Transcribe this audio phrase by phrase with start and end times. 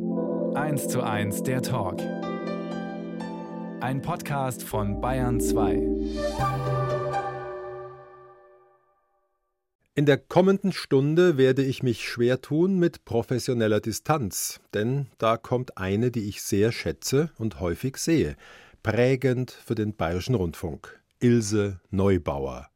[0.00, 2.00] 1 zu 1 der Talk.
[3.80, 5.74] Ein Podcast von Bayern 2.
[9.96, 15.76] In der kommenden Stunde werde ich mich schwer tun mit professioneller Distanz, denn da kommt
[15.78, 18.36] eine, die ich sehr schätze und häufig sehe,
[18.84, 22.68] prägend für den Bayerischen Rundfunk, Ilse Neubauer.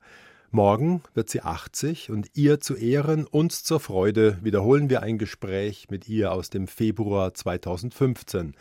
[0.54, 5.88] Morgen wird sie 80 und ihr zu Ehren, uns zur Freude wiederholen wir ein Gespräch
[5.88, 8.54] mit ihr aus dem Februar 2015,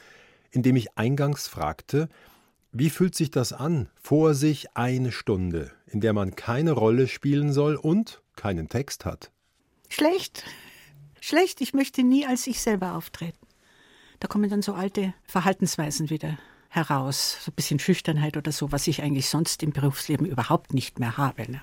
[0.52, 2.08] in dem ich eingangs fragte,
[2.72, 7.52] wie fühlt sich das an, vor sich eine Stunde, in der man keine Rolle spielen
[7.52, 9.30] soll und keinen Text hat?
[9.90, 10.46] Schlecht.
[11.20, 11.60] Schlecht.
[11.60, 13.46] Ich möchte nie als ich selber auftreten.
[14.22, 16.38] Da kommen dann so alte Verhaltensweisen wieder
[16.70, 17.40] heraus.
[17.44, 21.18] So ein bisschen Schüchternheit oder so, was ich eigentlich sonst im Berufsleben überhaupt nicht mehr
[21.18, 21.52] habe.
[21.52, 21.62] Ne?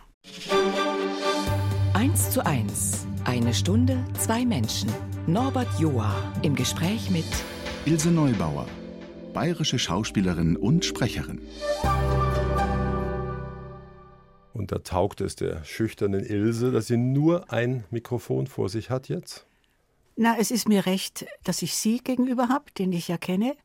[1.95, 3.07] 1 zu 1.
[3.25, 4.91] Eine Stunde, zwei Menschen.
[5.27, 7.25] Norbert Joa im Gespräch mit
[7.85, 8.67] Ilse Neubauer,
[9.33, 11.41] bayerische Schauspielerin und Sprecherin.
[14.53, 19.09] Und da taugt es der schüchternen Ilse, dass sie nur ein Mikrofon vor sich hat
[19.09, 19.47] jetzt?
[20.17, 23.57] Na, es ist mir recht, dass ich Sie gegenüber habe, den ich ja kenne.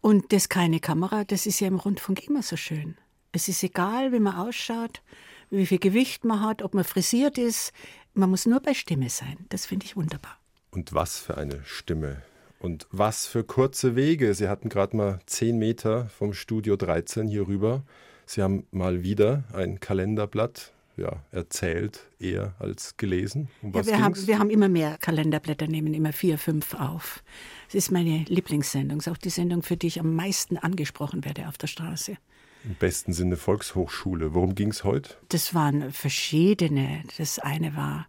[0.00, 2.96] Und das keine Kamera, das ist ja im Rundfunk immer so schön.
[3.32, 5.02] Es ist egal, wie man ausschaut,
[5.50, 7.72] wie viel Gewicht man hat, ob man frisiert ist.
[8.14, 9.36] Man muss nur bei Stimme sein.
[9.48, 10.36] Das finde ich wunderbar.
[10.70, 12.22] Und was für eine Stimme.
[12.60, 14.34] Und was für kurze Wege.
[14.34, 17.82] Sie hatten gerade mal zehn Meter vom Studio 13 hier rüber.
[18.26, 23.48] Sie haben mal wieder ein Kalenderblatt ja, erzählt, eher als gelesen.
[23.62, 27.24] Um ja, wir, haben, wir haben immer mehr Kalenderblätter, nehmen immer vier, fünf auf.
[27.68, 31.24] Es ist meine Lieblingssendung, es ist auch die Sendung, für die ich am meisten angesprochen
[31.24, 32.18] werde auf der Straße.
[32.64, 34.34] Im besten Sinne Volkshochschule.
[34.34, 35.14] Worum ging es heute?
[35.28, 37.02] Das waren verschiedene.
[37.16, 38.06] Das eine war,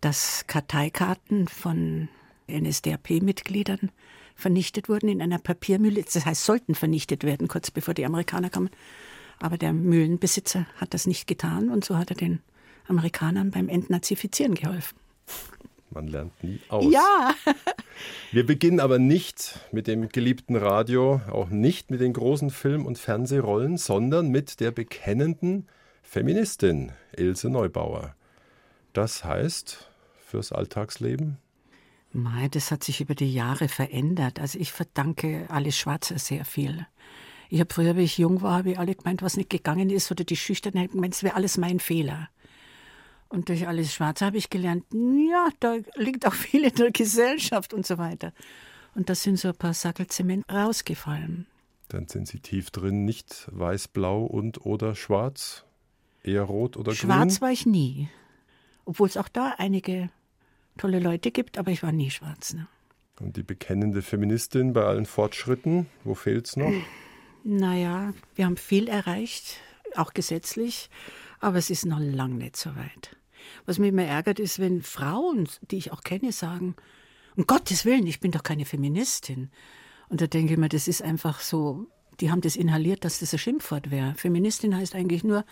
[0.00, 2.08] dass Karteikarten von
[2.48, 3.90] NSDAP-Mitgliedern
[4.34, 6.02] vernichtet wurden in einer Papiermühle.
[6.02, 8.70] Das heißt, sollten vernichtet werden, kurz bevor die Amerikaner kamen.
[9.38, 12.40] Aber der Mühlenbesitzer hat das nicht getan und so hat er den
[12.88, 14.96] Amerikanern beim Entnazifizieren geholfen.
[15.90, 16.92] Man lernt nie aus.
[16.92, 17.34] Ja.
[18.32, 22.98] Wir beginnen aber nicht mit dem geliebten Radio, auch nicht mit den großen Film- und
[22.98, 25.68] Fernsehrollen, sondern mit der bekennenden
[26.02, 28.14] Feministin Ilse Neubauer.
[28.92, 31.38] Das heißt fürs Alltagsleben?
[32.12, 34.40] Mei, das hat sich über die Jahre verändert.
[34.40, 36.86] Also ich verdanke Alice Schwarzer sehr viel.
[37.48, 40.10] Ich habe früher, wie ich jung war, habe ich alle gemeint, was nicht gegangen ist,
[40.10, 42.28] oder die Schüchternheit gemeint, es wäre alles mein Fehler.
[43.28, 47.74] Und durch alles Schwarze habe ich gelernt, ja, da liegt auch viel in der Gesellschaft
[47.74, 48.32] und so weiter.
[48.94, 51.46] Und da sind so ein paar Sackel Zement rausgefallen.
[51.88, 55.64] Dann sind Sie tief drin, nicht weiß-blau und oder schwarz,
[56.22, 57.10] eher rot oder schwarz grün?
[57.10, 58.08] Schwarz war ich nie.
[58.84, 60.10] Obwohl es auch da einige
[60.78, 62.54] tolle Leute gibt, aber ich war nie schwarz.
[62.54, 62.68] Ne?
[63.20, 66.72] Und die bekennende Feministin bei allen Fortschritten, wo fehlt es noch?
[67.44, 69.60] Naja, wir haben viel erreicht,
[69.94, 70.90] auch gesetzlich,
[71.46, 73.16] aber es ist noch lange nicht so weit.
[73.66, 76.74] Was mich immer ärgert, ist, wenn Frauen, die ich auch kenne, sagen,
[77.36, 79.52] um Gottes Willen, ich bin doch keine Feministin.
[80.08, 81.86] Und da denke ich mir, das ist einfach so,
[82.18, 84.14] die haben das inhaliert, dass das ein Schimpfwort wäre.
[84.16, 85.44] Feministin heißt eigentlich nur,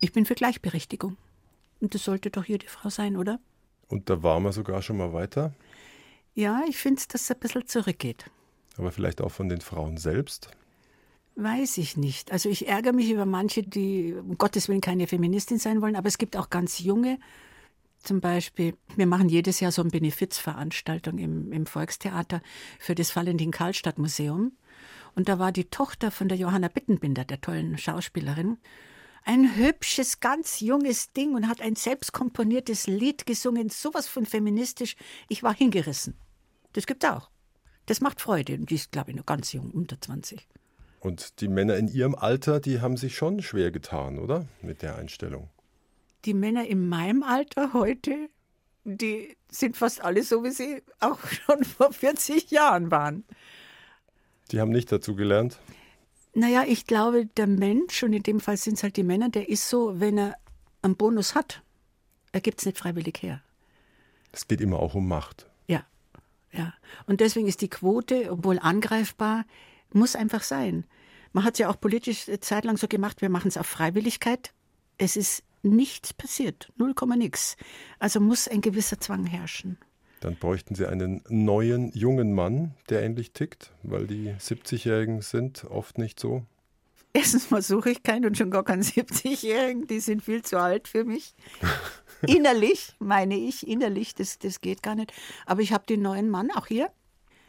[0.00, 1.16] ich bin für Gleichberechtigung.
[1.80, 3.38] Und das sollte doch jede Frau sein, oder?
[3.86, 5.54] Und da waren wir sogar schon mal weiter?
[6.34, 8.28] Ja, ich finde, dass es ein bisschen zurückgeht.
[8.76, 10.50] Aber vielleicht auch von den Frauen selbst?
[11.34, 12.30] Weiß ich nicht.
[12.30, 16.08] Also ich ärgere mich über manche, die um Gottes Willen keine Feministin sein wollen, aber
[16.08, 17.18] es gibt auch ganz junge.
[18.02, 22.42] Zum Beispiel, wir machen jedes Jahr so eine Benefizveranstaltung im, im Volkstheater
[22.78, 24.52] für das Valentin-Karlstadt-Museum.
[25.14, 28.58] Und da war die Tochter von der Johanna Bittenbinder, der tollen Schauspielerin,
[29.24, 34.96] ein hübsches, ganz junges Ding und hat ein selbstkomponiertes Lied gesungen, sowas von feministisch.
[35.28, 36.14] Ich war hingerissen.
[36.72, 37.30] Das gibt's auch.
[37.86, 38.54] Das macht Freude.
[38.54, 40.48] Und die ist, glaube ich, noch ganz jung, unter 20.
[41.02, 44.46] Und die Männer in ihrem Alter, die haben sich schon schwer getan, oder?
[44.62, 45.50] Mit der Einstellung.
[46.24, 48.28] Die Männer in meinem Alter heute,
[48.84, 53.24] die sind fast alle so, wie sie auch schon vor 40 Jahren waren.
[54.52, 55.58] Die haben nicht dazu gelernt?
[56.34, 59.48] Naja, ich glaube, der Mensch, und in dem Fall sind es halt die Männer, der
[59.48, 60.36] ist so, wenn er
[60.82, 61.62] einen Bonus hat,
[62.30, 63.42] er gibt es nicht freiwillig her.
[64.30, 65.48] Es geht immer auch um Macht.
[65.66, 65.84] Ja,
[66.52, 66.72] ja.
[67.06, 69.44] Und deswegen ist die Quote, obwohl angreifbar,
[69.94, 70.84] muss einfach sein.
[71.32, 74.52] Man hat es ja auch politisch zeitlang so gemacht, wir machen es auf Freiwilligkeit.
[74.98, 77.56] Es ist nichts passiert, null Komma nix.
[77.98, 79.78] Also muss ein gewisser Zwang herrschen.
[80.20, 85.98] Dann bräuchten Sie einen neuen, jungen Mann, der ähnlich tickt, weil die 70-Jährigen sind oft
[85.98, 86.44] nicht so.
[87.12, 90.86] Erstens mal suche ich keinen und schon gar keinen 70-Jährigen, die sind viel zu alt
[90.86, 91.34] für mich.
[92.26, 95.12] innerlich, meine ich, innerlich, das, das geht gar nicht.
[95.44, 96.90] Aber ich habe den neuen Mann auch hier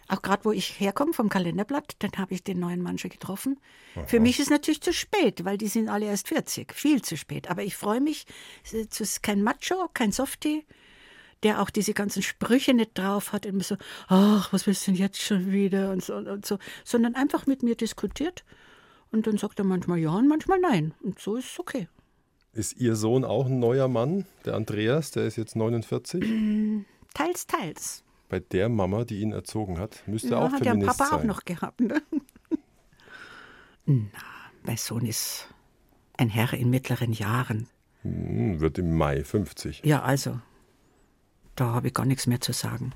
[0.07, 3.59] Auch gerade, wo ich herkomme vom Kalenderblatt, dann habe ich den neuen Mann schon getroffen.
[4.05, 6.73] Für mich ist natürlich zu spät, weil die sind alle erst 40.
[6.73, 7.49] Viel zu spät.
[7.49, 8.25] Aber ich freue mich.
[8.63, 10.65] Es ist kein Macho, kein Softie,
[11.43, 13.45] der auch diese ganzen Sprüche nicht drauf hat.
[13.45, 13.77] Immer so,
[14.07, 15.91] ach, was willst du denn jetzt schon wieder?
[15.91, 16.57] Und so, und so.
[16.83, 18.43] Sondern einfach mit mir diskutiert.
[19.11, 20.93] Und dann sagt er manchmal ja und manchmal nein.
[21.01, 21.87] Und so ist es okay.
[22.51, 26.23] Ist Ihr Sohn auch ein neuer Mann, der Andreas, der ist jetzt 49?
[27.13, 28.03] Teils, teils.
[28.33, 31.19] Bei der Mama, die ihn erzogen hat, müsste Ja, auch hat der Feminist Papa sein.
[31.19, 31.81] auch noch gehabt.
[31.81, 32.01] Ne?
[33.85, 34.09] Na,
[34.63, 35.49] mein Sohn ist
[36.17, 37.67] ein Herr in mittleren Jahren.
[38.01, 39.83] Hm, wird im Mai 50.
[39.85, 40.39] Ja, also,
[41.55, 42.93] da habe ich gar nichts mehr zu sagen.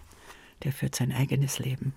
[0.64, 1.94] Der führt sein eigenes Leben.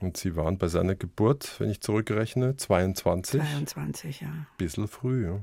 [0.00, 3.38] Und Sie waren bei seiner Geburt, wenn ich zurückrechne, 22.
[3.38, 4.46] 22, ja.
[4.56, 5.26] Bisschen früh.
[5.26, 5.40] Ja.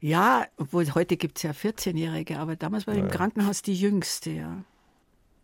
[0.00, 4.28] Ja, obwohl heute gibt es ja 14-Jährige, aber damals war ich im Krankenhaus die Jüngste,
[4.32, 4.62] ja.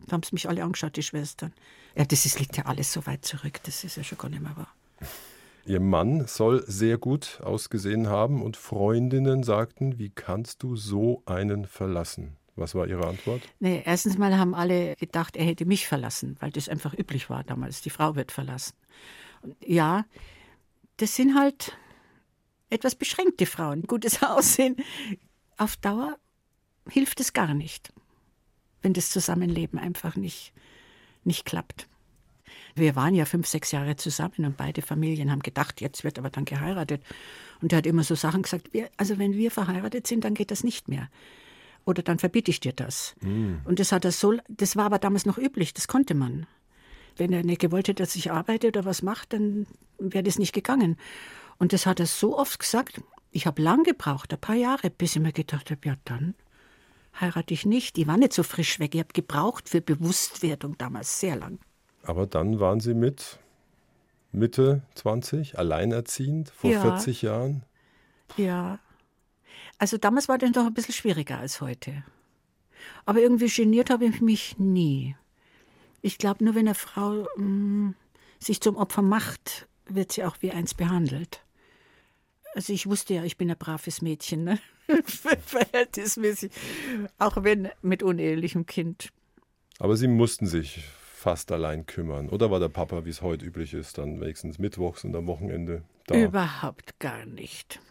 [0.07, 1.53] Da haben sie mich alle angeschaut, die Schwestern.
[1.95, 4.41] Ja, das ist, liegt ja alles so weit zurück, das ist ja schon gar nicht
[4.41, 4.73] mehr wahr.
[5.65, 11.65] Ihr Mann soll sehr gut ausgesehen haben und Freundinnen sagten, wie kannst du so einen
[11.65, 12.37] verlassen?
[12.55, 13.41] Was war Ihre Antwort?
[13.59, 17.43] Nee, erstens mal haben alle gedacht, er hätte mich verlassen, weil das einfach üblich war
[17.43, 17.81] damals.
[17.81, 18.75] Die Frau wird verlassen.
[19.41, 20.05] Und ja,
[20.97, 21.75] das sind halt
[22.69, 23.83] etwas beschränkte Frauen.
[23.83, 24.77] Gutes Aussehen.
[25.57, 26.17] Auf Dauer
[26.89, 27.91] hilft es gar nicht,
[28.85, 30.53] wenn das Zusammenleben einfach nicht,
[31.23, 31.87] nicht klappt.
[32.75, 36.29] Wir waren ja fünf, sechs Jahre zusammen und beide Familien haben gedacht, jetzt wird aber
[36.29, 37.01] dann geheiratet.
[37.61, 40.51] Und er hat immer so Sachen gesagt, wir, also wenn wir verheiratet sind, dann geht
[40.51, 41.09] das nicht mehr.
[41.83, 43.15] Oder dann verbiete ich dir das.
[43.65, 46.45] Und das hat er so, das war aber damals noch üblich, das konnte man.
[47.17, 49.65] Wenn er nicht gewollt hätte, dass ich arbeite oder was mache, dann
[49.97, 50.97] wäre das nicht gegangen.
[51.57, 53.01] Und das hat er so oft gesagt.
[53.31, 56.35] Ich habe lang gebraucht, ein paar Jahre, bis ich mir gedacht habe, ja dann
[57.19, 57.97] heirate ich nicht.
[57.97, 58.95] Ich war nicht so frisch weg.
[58.95, 61.59] Ich habe gebraucht für Bewusstwerdung damals sehr lang.
[62.03, 63.39] Aber dann waren Sie mit
[64.31, 66.81] Mitte 20, alleinerziehend, vor Ja.
[66.81, 67.63] 40 Jahren.
[68.37, 68.79] Ja.
[69.77, 72.03] Also damals war das doch ein bisschen schwieriger als heute.
[73.05, 75.15] Aber irgendwie geniert habe ich mich nie.
[76.01, 77.95] Ich glaube, nur wenn eine Frau mm,
[78.39, 81.44] sich zum Opfer macht, wird sie auch wie eins behandelt.
[82.55, 84.59] Also ich wusste ja, ich bin ein braves Mädchen, ne?
[85.45, 86.51] verhältnismäßig,
[87.19, 89.09] auch wenn mit unehelichem Kind.
[89.77, 92.29] Aber Sie mussten sich fast allein kümmern.
[92.29, 95.83] Oder war der Papa, wie es heute üblich ist, dann wenigstens mittwochs und am Wochenende
[96.07, 96.15] da?
[96.15, 97.81] Überhaupt gar nicht.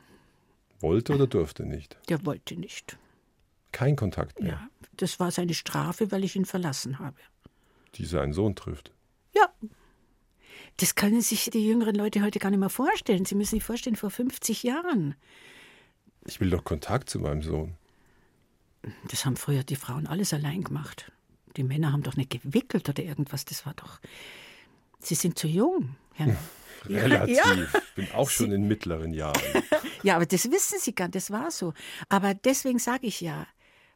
[0.80, 1.98] Wollte oder durfte nicht?
[2.08, 2.96] Der wollte nicht.
[3.72, 7.16] Kein Kontakt mehr, Ja, das war seine Strafe, weil ich ihn verlassen habe.
[7.96, 8.92] die seinen Sohn trifft.
[9.34, 9.52] Ja.
[10.78, 13.24] Das können sich die jüngeren Leute heute gar nicht mehr vorstellen.
[13.24, 15.14] Sie müssen sich vorstellen, vor 50 Jahren.
[16.26, 17.74] Ich will doch Kontakt zu meinem Sohn.
[19.08, 21.12] Das haben früher die Frauen alles allein gemacht.
[21.56, 23.44] Die Männer haben doch nicht gewickelt oder irgendwas.
[23.44, 24.00] Das war doch.
[24.98, 25.96] Sie sind zu jung.
[26.18, 26.26] Ja,
[26.88, 27.36] ja, Relativ.
[27.36, 27.80] ja.
[27.94, 29.40] Bin auch schon in mittleren Jahren.
[30.02, 31.14] ja, aber das wissen Sie gar nicht.
[31.14, 31.72] Das war so.
[32.08, 33.46] Aber deswegen sage ich ja,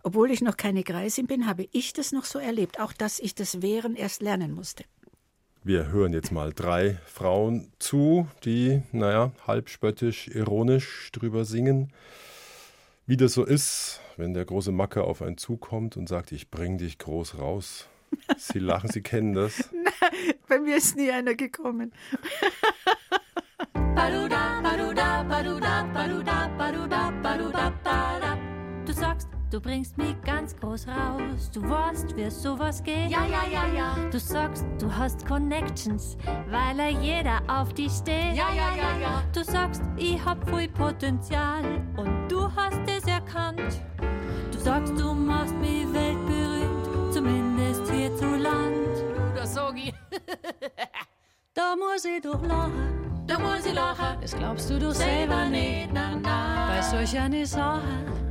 [0.05, 2.79] obwohl ich noch keine Greisin bin, habe ich das noch so erlebt.
[2.79, 4.85] Auch dass ich das Wehren erst lernen musste.
[5.64, 11.93] Wir hören jetzt mal drei Frauen zu, die, naja, halb spöttisch, ironisch drüber singen.
[13.06, 16.78] Wie das so ist, wenn der große Macker auf einen zukommt und sagt, ich bring
[16.78, 17.88] dich groß raus.
[18.37, 19.69] Sie lachen, Sie kennen das.
[20.49, 21.93] Bei mir ist nie einer gekommen.
[29.50, 31.50] du bringst mich ganz groß raus.
[31.52, 33.10] Du weißt, wie sowas geht.
[33.10, 33.96] Ja, ja, ja, ja.
[34.10, 36.17] Du sagst, du hast Connections,
[36.50, 38.34] weil er jeder auf dich steht.
[38.34, 39.22] Ja, ja, ja, ja.
[39.32, 41.64] Du sagst, ich hab viel Potenzial
[41.96, 43.81] und du hast es erkannt.
[44.52, 48.88] Du sagst, du machst mich weltberühmt, zumindest hierzuland.
[49.34, 49.94] Das sag ich.
[51.55, 53.24] Da muss ich doch lachen.
[53.26, 54.19] Da muss ich lachen.
[54.20, 55.90] Das glaubst du doch selber nicht.
[55.93, 56.69] Na, na.
[56.69, 57.82] Bei solch einer Sache,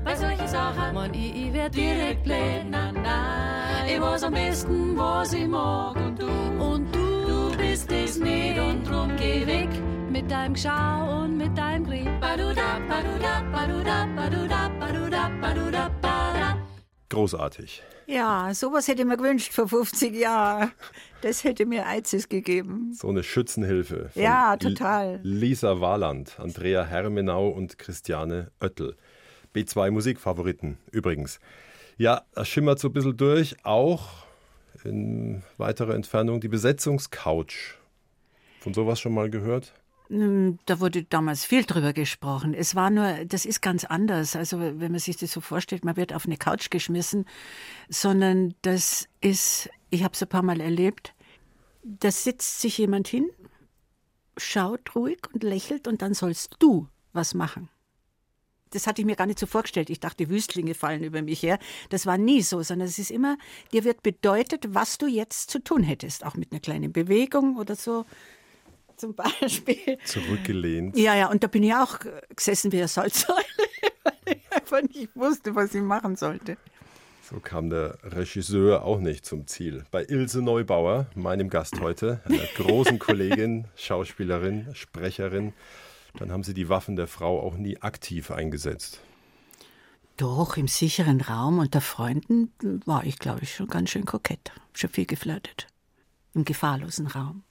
[0.08, 0.94] Bei solchen Sachen.
[0.94, 3.86] man, ich, ich werd direkt na.
[3.94, 5.98] Ich weiß am besten, was ich mag.
[5.98, 8.58] Und du, Und du, du bist es nicht.
[8.58, 9.68] Und drum geh weg.
[10.10, 12.08] mit deinem Geschau und mit deinem Grieb.
[12.22, 16.58] Baduda, baduda, baduda, baduda, baduda, baduda, bada.
[17.10, 17.84] Großartig.
[18.06, 20.72] Ja, sowas hätte ich mir gewünscht vor 50 Jahren.
[21.22, 22.94] Das hätte mir Eizes gegeben.
[22.94, 24.10] So eine Schützenhilfe.
[24.14, 25.16] von Ja, total.
[25.16, 28.96] L- Lisa Warland, Andrea Hermenau und Christiane Oettel.
[29.58, 31.40] B2 Musikfavoriten übrigens.
[31.98, 33.56] Ja, das schimmert so ein bisschen durch.
[33.64, 34.10] Auch
[34.84, 37.76] in weiterer Entfernung die Besetzungscouch.
[38.60, 39.74] Von sowas schon mal gehört?
[40.10, 42.54] Hm, Da wurde damals viel drüber gesprochen.
[42.54, 44.36] Es war nur, das ist ganz anders.
[44.36, 47.26] Also wenn man sich das so vorstellt, man wird auf eine Couch geschmissen,
[47.90, 51.14] sondern das ist, ich habe es ein paar Mal erlebt,
[51.84, 53.30] Da sitzt sich jemand hin,
[54.38, 57.70] schaut ruhig und lächelt und dann sollst du was machen.
[58.72, 59.90] Das hatte ich mir gar nicht so vorgestellt.
[59.90, 61.60] Ich dachte, Wüstlinge fallen über mich her.
[61.90, 63.38] Das war nie so, sondern es ist immer,
[63.72, 66.26] dir wird bedeutet, was du jetzt zu tun hättest.
[66.26, 68.06] Auch mit einer kleinen Bewegung oder so.
[68.96, 69.98] Zum Beispiel.
[70.04, 70.98] Zurückgelehnt.
[70.98, 72.00] Ja, ja, und da bin ich auch
[72.36, 73.44] gesessen wie eine Salzsäule,
[74.04, 76.58] weil ich einfach nicht wusste, was ich machen sollte.
[77.30, 79.84] So kam der Regisseur auch nicht zum Ziel.
[79.92, 85.52] Bei Ilse Neubauer, meinem Gast heute, einer großen Kollegin, Schauspielerin, Sprecherin,
[86.22, 89.02] dann haben Sie die Waffen der Frau auch nie aktiv eingesetzt.
[90.18, 92.52] Doch, im sicheren Raum unter Freunden
[92.86, 94.52] war ich, glaube ich, schon ganz schön kokett.
[94.74, 95.68] Schon viel geflirtet.
[96.34, 97.44] Im gefahrlosen Raum.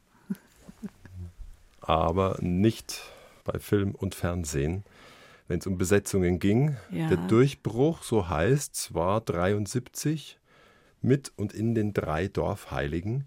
[1.80, 3.02] Aber nicht
[3.44, 4.84] bei Film und Fernsehen
[5.48, 6.76] wenn es um Besetzungen ging.
[6.90, 7.08] Ja.
[7.08, 10.38] Der Durchbruch, so heißt es, war 73
[11.02, 13.24] mit und in den drei Dorfheiligen.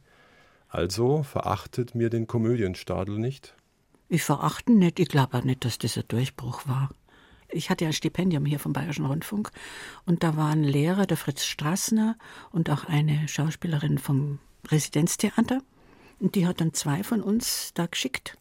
[0.68, 3.56] Also verachtet mir den Komödienstadel nicht?
[4.10, 5.00] Ich verachte nicht.
[5.00, 6.90] Ich glaube auch nicht, dass das ein Durchbruch war.
[7.52, 9.52] Ich hatte ein Stipendium hier vom Bayerischen Rundfunk
[10.06, 12.16] und da war ein Lehrer, der Fritz Strassner
[12.52, 15.62] und auch eine Schauspielerin vom Residenztheater.
[16.20, 18.38] Und die hat dann zwei von uns da geschickt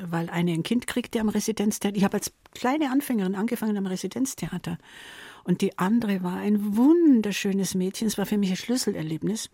[0.00, 1.96] weil eine ein Kind kriegte am Residenztheater.
[1.96, 4.78] Ich habe als kleine Anfängerin angefangen am Residenztheater.
[5.44, 8.08] Und die andere war ein wunderschönes Mädchen.
[8.08, 9.50] Es war für mich ein Schlüsselerlebnis.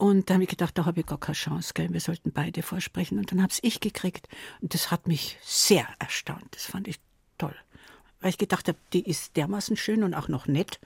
[0.00, 1.92] Und da habe ich gedacht, da habe ich gar keine Chance, gell?
[1.92, 3.18] wir sollten beide vorsprechen.
[3.18, 4.28] Und dann habe es ich gekriegt.
[4.62, 6.46] Und das hat mich sehr erstaunt.
[6.52, 6.98] Das fand ich
[7.36, 7.54] toll.
[8.22, 10.80] Weil ich gedacht habe, die ist dermaßen schön und auch noch nett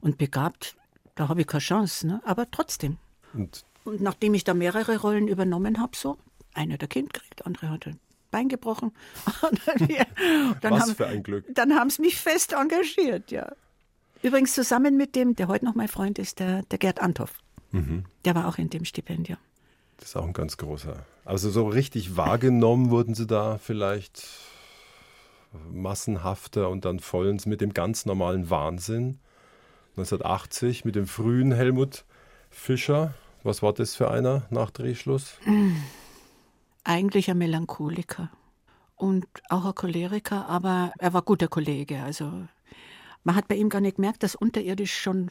[0.00, 0.76] und begabt.
[1.14, 2.06] Da habe ich keine Chance.
[2.06, 2.22] Ne?
[2.24, 2.96] Aber trotzdem.
[3.34, 6.16] Und, und nachdem ich da mehrere Rollen übernommen habe, so,
[6.54, 8.92] einer der Kind kriegt, andere hat ein Bein gebrochen.
[10.62, 11.44] dann Was haben, für ein Glück.
[11.50, 13.52] Dann haben sie mich fest engagiert, ja.
[14.22, 17.43] Übrigens zusammen mit dem, der heute noch mein Freund ist, der, der Gerd Anthoff.
[17.74, 18.04] Mhm.
[18.24, 19.38] Der war auch in dem Stipendium.
[19.98, 21.04] Das ist auch ein ganz großer.
[21.24, 24.28] Also so richtig wahrgenommen wurden sie da vielleicht
[25.70, 29.18] massenhafter und dann vollends mit dem ganz normalen Wahnsinn.
[29.96, 32.04] 1980 mit dem frühen Helmut
[32.50, 33.14] Fischer.
[33.42, 35.34] Was war das für einer nach Drehschluss?
[36.84, 38.30] Eigentlich ein Melancholiker
[38.96, 42.02] und auch ein Choleriker, aber er war guter Kollege.
[42.02, 42.46] Also
[43.22, 45.30] man hat bei ihm gar nicht gemerkt, dass unterirdisch schon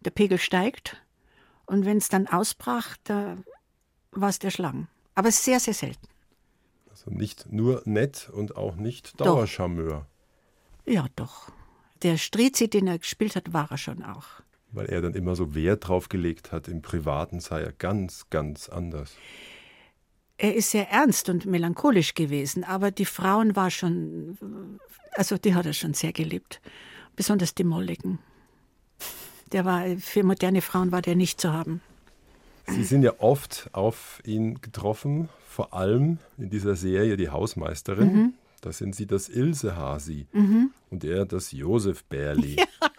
[0.00, 1.02] der Pegel steigt.
[1.68, 3.36] Und wenn es dann ausbrach, da
[4.12, 4.88] war es der Schlang.
[5.14, 6.08] Aber sehr, sehr selten.
[6.90, 10.06] Also nicht nur nett und auch nicht Dauercharmeur.
[10.86, 10.92] Doch.
[10.92, 11.52] Ja, doch.
[12.02, 14.24] Der Strizi, den er gespielt hat, war er schon auch.
[14.72, 18.70] Weil er dann immer so Wert drauf gelegt hat, im Privaten sei er ganz, ganz
[18.70, 19.14] anders.
[20.38, 24.78] Er ist sehr ernst und melancholisch gewesen, aber die Frauen war schon,
[25.12, 26.62] also die hat er schon sehr geliebt.
[27.14, 28.20] Besonders die Molligen.
[29.52, 31.80] Der war, für moderne Frauen war der nicht zu haben.
[32.66, 38.12] Sie sind ja oft auf ihn getroffen, vor allem in dieser Serie Die Hausmeisterin.
[38.12, 38.34] Mhm.
[38.60, 40.72] Da sind Sie das Ilse Hasi mhm.
[40.90, 42.56] und er das Josef Bärli.
[42.80, 42.90] Ja.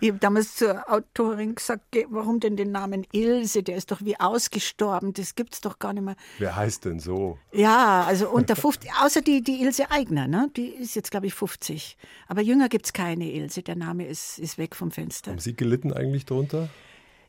[0.00, 3.62] Ich habe damals zur Autorin gesagt, warum denn den Namen Ilse?
[3.62, 6.16] Der ist doch wie ausgestorben, das gibt es doch gar nicht mehr.
[6.38, 7.38] Wer heißt denn so?
[7.52, 10.50] Ja, also unter 50, außer die, die Ilse Eigner, ne?
[10.56, 11.96] die ist jetzt, glaube ich, 50.
[12.28, 15.32] Aber jünger gibt es keine Ilse, der Name ist, ist weg vom Fenster.
[15.32, 16.68] Haben Sie gelitten eigentlich drunter?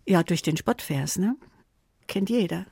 [0.06, 1.36] Ja, durch den Spottvers, ne?
[2.08, 2.66] Kennt jeder.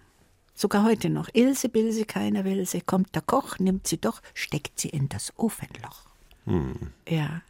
[0.53, 1.29] Sogar heute noch.
[1.33, 2.81] Ilse, Bilse, keiner will sie.
[2.81, 6.05] Kommt der Koch, nimmt sie doch, steckt sie in das Ofenloch.
[6.45, 6.91] Hm.
[7.07, 7.41] Ja.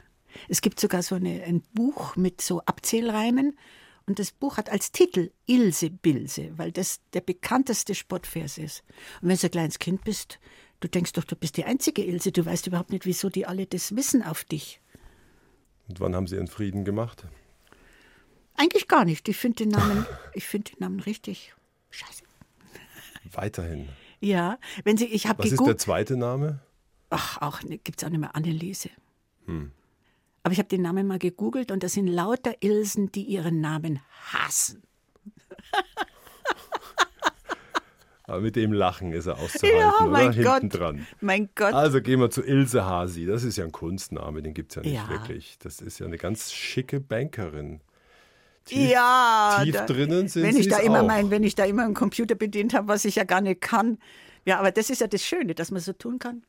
[0.48, 3.58] Es gibt sogar so eine, ein Buch mit so Abzählreimen.
[4.06, 8.84] Und das Buch hat als Titel Ilse Bilse, weil das der bekannteste Spottvers ist.
[9.22, 10.40] Und wenn du ein kleines Kind bist,
[10.82, 12.32] du denkst doch, du bist die einzige Ilse.
[12.32, 14.82] Du weißt überhaupt nicht, wieso die alle das wissen auf dich.
[15.88, 17.26] Und wann haben Sie Ihren Frieden gemacht?
[18.56, 19.28] Eigentlich gar nicht.
[19.30, 21.54] Ich finde den Namen, ich finde den Namen richtig
[21.90, 22.24] scheiße.
[23.32, 23.90] Weiterhin.
[24.20, 26.60] Ja, wenn Sie, ich habe Was ist der zweite Name?
[27.10, 28.90] Ach, auch gibt es auch nicht mehr Anneliese.
[29.46, 29.72] Hm.
[30.44, 34.02] Aber ich habe den Namen mal gegoogelt und das sind lauter Ilsen, die ihren Namen
[34.32, 34.84] hassen.
[38.26, 40.44] Aber mit dem Lachen ist er auszuhalten, ja, mein oder?
[40.44, 40.62] Gott.
[40.62, 41.08] Hinten dran.
[41.20, 41.74] Mein Gott.
[41.74, 43.26] Also gehen wir zu Ilse Hasi.
[43.26, 45.10] Das ist ja ein Kunstname, den gibt es ja nicht ja.
[45.10, 45.58] wirklich.
[45.60, 47.82] Das ist ja eine ganz schicke Bankerin.
[48.66, 51.08] Tief, ja, tief da, drinnen sind wenn ich da immer auch.
[51.08, 53.98] mein, wenn ich da immer einen Computer bedient habe, was ich ja gar nicht kann.
[54.46, 56.44] Ja, aber das ist ja das Schöne, dass man so tun kann,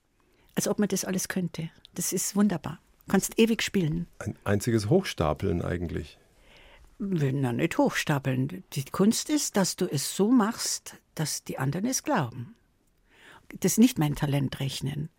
[0.55, 1.71] als ob man das alles könnte.
[1.97, 2.79] Das ist wunderbar.
[3.09, 4.07] Kannst ewig spielen.
[4.19, 6.19] Ein einziges Hochstapeln eigentlich.
[6.99, 8.65] Na, nicht hochstapeln.
[8.73, 12.55] Die Kunst ist, dass du es so machst, dass die anderen es glauben.
[13.61, 15.11] Das ist nicht mein Talent rechnen.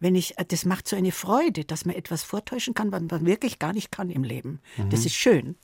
[0.00, 3.58] Wenn ich, das macht so eine Freude, dass man etwas vortäuschen kann, was man wirklich
[3.58, 4.60] gar nicht kann im Leben.
[4.76, 4.90] Mhm.
[4.90, 5.56] Das ist schön.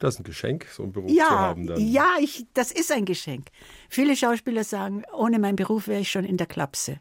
[0.00, 1.86] Das ist ein Geschenk, so einen Beruf ja, zu haben dann.
[1.86, 3.48] Ja, ich, das ist ein Geschenk.
[3.90, 6.98] Viele Schauspieler sagen, ohne meinen Beruf wäre ich schon in der Klapse.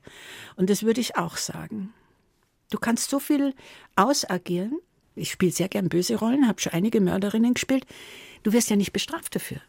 [0.57, 1.93] Und das würde ich auch sagen.
[2.69, 3.53] Du kannst so viel
[3.95, 4.79] ausagieren.
[5.15, 7.85] Ich spiele sehr gern böse Rollen, habe schon einige Mörderinnen gespielt.
[8.43, 9.61] Du wirst ja nicht bestraft dafür.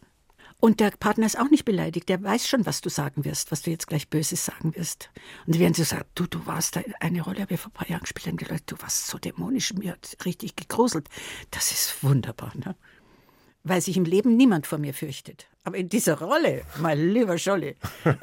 [0.61, 2.07] Und der Partner ist auch nicht beleidigt.
[2.07, 5.09] Der weiß schon, was du sagen wirst, was du jetzt gleich Böses sagen wirst.
[5.47, 7.89] Und während sie sagt, du, du warst da eine Rolle, habe ich vor ein paar
[7.89, 11.09] Jahren gespielt, die Leute, du warst so dämonisch, mir hat richtig gegruselt.
[11.49, 12.75] Das ist wunderbar, ne?
[13.63, 15.47] Weil sich im Leben niemand vor mir fürchtet.
[15.63, 17.75] Aber in dieser Rolle, mein lieber Scholli,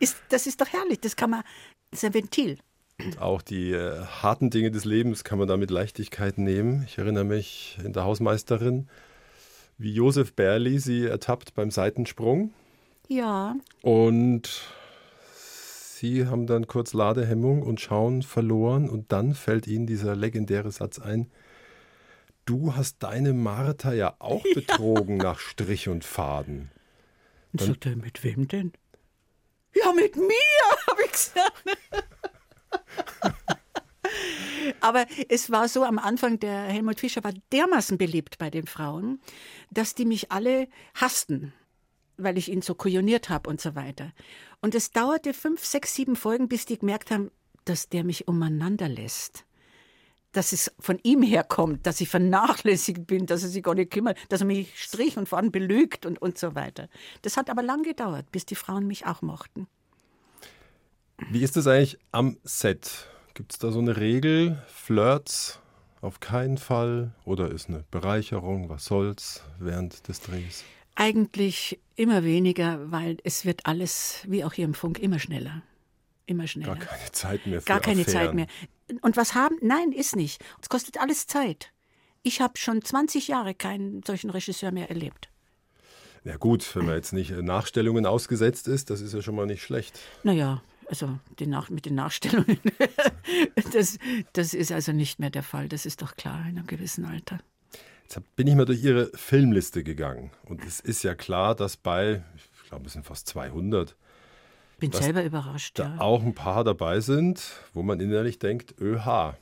[0.00, 1.00] ist, das ist doch herrlich.
[1.00, 1.44] Das kann man,
[1.90, 2.58] das ist ein Ventil.
[2.98, 6.84] Und auch die äh, harten Dinge des Lebens kann man da mit Leichtigkeit nehmen.
[6.86, 8.88] Ich erinnere mich in der Hausmeisterin,
[9.76, 12.54] wie Josef Berli sie ertappt beim Seitensprung.
[13.08, 13.54] Ja.
[13.82, 14.62] Und
[15.34, 20.98] sie haben dann kurz Ladehemmung und schauen verloren und dann fällt ihnen dieser legendäre Satz
[20.98, 21.30] ein.
[22.46, 25.24] Du hast deine Martha ja auch betrogen ja.
[25.24, 26.70] nach Strich und Faden.
[27.52, 28.72] Und sagt er, mit wem denn?
[29.74, 30.26] Ja, mit mir,
[30.86, 31.64] habe ich gesagt.
[34.80, 39.20] Aber es war so, am Anfang, der Helmut Fischer war dermaßen beliebt bei den Frauen,
[39.70, 41.52] dass die mich alle hassten,
[42.16, 44.12] weil ich ihn so kujoniert habe und so weiter.
[44.60, 47.30] Und es dauerte fünf, sechs, sieben Folgen, bis die gemerkt haben,
[47.64, 49.44] dass der mich umeinander lässt.
[50.32, 54.18] Dass es von ihm herkommt, dass ich vernachlässigt bin, dass er sich gar nicht kümmert,
[54.28, 56.88] dass er mich strich und vor allem belügt und, und so weiter.
[57.22, 59.66] Das hat aber lang gedauert, bis die Frauen mich auch mochten.
[61.30, 63.06] Wie ist es eigentlich am Set?
[63.34, 64.62] Gibt es da so eine Regel?
[64.68, 65.60] Flirts
[66.00, 67.12] auf keinen Fall?
[67.24, 68.68] Oder ist eine Bereicherung?
[68.68, 70.64] Was soll's während des Drehs?
[70.94, 75.62] Eigentlich immer weniger, weil es wird alles, wie auch hier im Funk, immer schneller.
[76.26, 76.74] Immer schneller.
[76.74, 77.60] Gar keine Zeit mehr.
[77.60, 78.26] Für Gar keine Affären.
[78.26, 78.46] Zeit mehr.
[79.00, 79.56] Und was haben?
[79.62, 80.42] Nein, ist nicht.
[80.60, 81.72] Es kostet alles Zeit.
[82.22, 85.28] Ich habe schon 20 Jahre keinen solchen Regisseur mehr erlebt.
[86.24, 89.62] Ja gut, wenn man jetzt nicht Nachstellungen ausgesetzt ist, das ist ja schon mal nicht
[89.62, 89.98] schlecht.
[90.24, 91.18] Naja, also
[91.68, 92.60] mit den Nachstellungen,
[93.72, 93.98] das,
[94.32, 95.68] das ist also nicht mehr der Fall.
[95.68, 97.38] Das ist doch klar in einem gewissen Alter.
[98.02, 100.30] Jetzt bin ich mal durch Ihre Filmliste gegangen.
[100.44, 103.96] Und es ist ja klar, dass bei, ich glaube, es sind fast 200.
[104.78, 105.78] Bin selber überrascht.
[105.78, 106.00] Da ja.
[106.00, 109.34] auch ein paar dabei sind, wo man innerlich denkt, ÖH.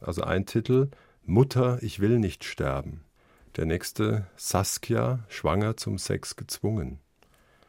[0.00, 0.90] Also ein Titel,
[1.24, 3.00] Mutter, ich will nicht sterben.
[3.56, 7.00] Der nächste, Saskia, schwanger zum Sex gezwungen.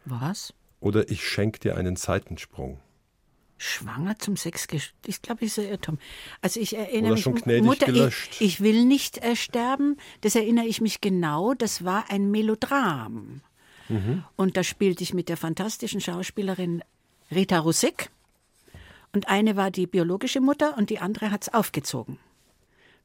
[0.06, 0.54] Was?
[0.80, 2.80] Oder ich schenke dir einen Seitensprung.
[3.58, 4.68] Schwanger zum Sex
[5.06, 5.98] Ich glaube, ein Irrtum.
[6.42, 8.30] Also ich erinnere Oder mich, schon Mutter, gelöscht.
[8.34, 9.98] Ich, ich will nicht äh, sterben.
[10.22, 11.54] Das erinnere ich mich genau.
[11.54, 13.42] Das war ein Melodram.
[13.90, 14.24] Mhm.
[14.36, 16.84] Und da spielte ich mit der fantastischen Schauspielerin
[17.32, 18.10] Rita Rusek.
[19.14, 22.20] Und eine war die biologische Mutter und die andere hat es aufgezogen.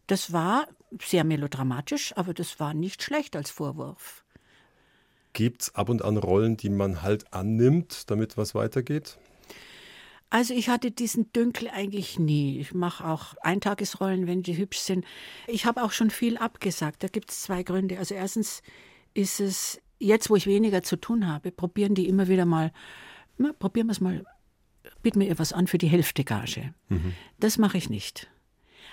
[0.07, 0.67] Das war
[1.01, 4.25] sehr melodramatisch, aber das war nicht schlecht als Vorwurf.
[5.33, 9.19] Gibt es ab und an Rollen, die man halt annimmt, damit was weitergeht?
[10.35, 12.59] Also ich hatte diesen Dünkel eigentlich nie.
[12.59, 15.05] Ich mache auch Eintagesrollen, wenn die hübsch sind.
[15.47, 17.03] Ich habe auch schon viel abgesagt.
[17.03, 17.99] Da gibt es zwei Gründe.
[17.99, 18.63] Also erstens
[19.13, 22.73] ist es, jetzt wo ich weniger zu tun habe, probieren die immer wieder mal,
[23.37, 24.25] na, probieren wir es mal,
[25.03, 26.73] bieten mir etwas an für die Hälfte Gage.
[26.89, 27.13] Mhm.
[27.39, 28.31] Das mache ich nicht.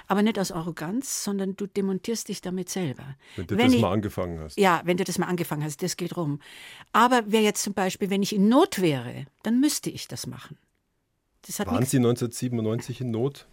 [0.07, 3.15] Aber nicht aus Arroganz, sondern du demontierst dich damit selber.
[3.37, 4.59] Wenn du Wenn das ich- mal angefangen hast.
[4.59, 6.41] Ja, wenn du das mal angefangen hast, das geht rum.
[6.91, 10.57] Aber wer jetzt zum Beispiel, wenn ich in Not wäre, dann müsste ich das machen.
[11.57, 13.45] Waren Sie 1997 in Not?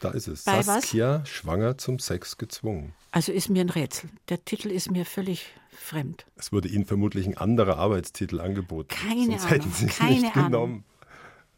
[0.00, 0.44] Da ist es.
[0.44, 0.66] Bei was?
[0.66, 2.92] Saskia, schwanger zum Sex gezwungen.
[3.10, 4.10] Also ist mir ein Rätsel.
[4.28, 6.24] Der Titel ist mir völlig fremd.
[6.36, 8.88] Es wurde Ihnen vermutlich ein anderer Arbeitstitel angeboten.
[8.88, 10.50] Keine Sonst Ahnung, hätten Sie keine nicht Ahnung.
[10.50, 10.84] genommen.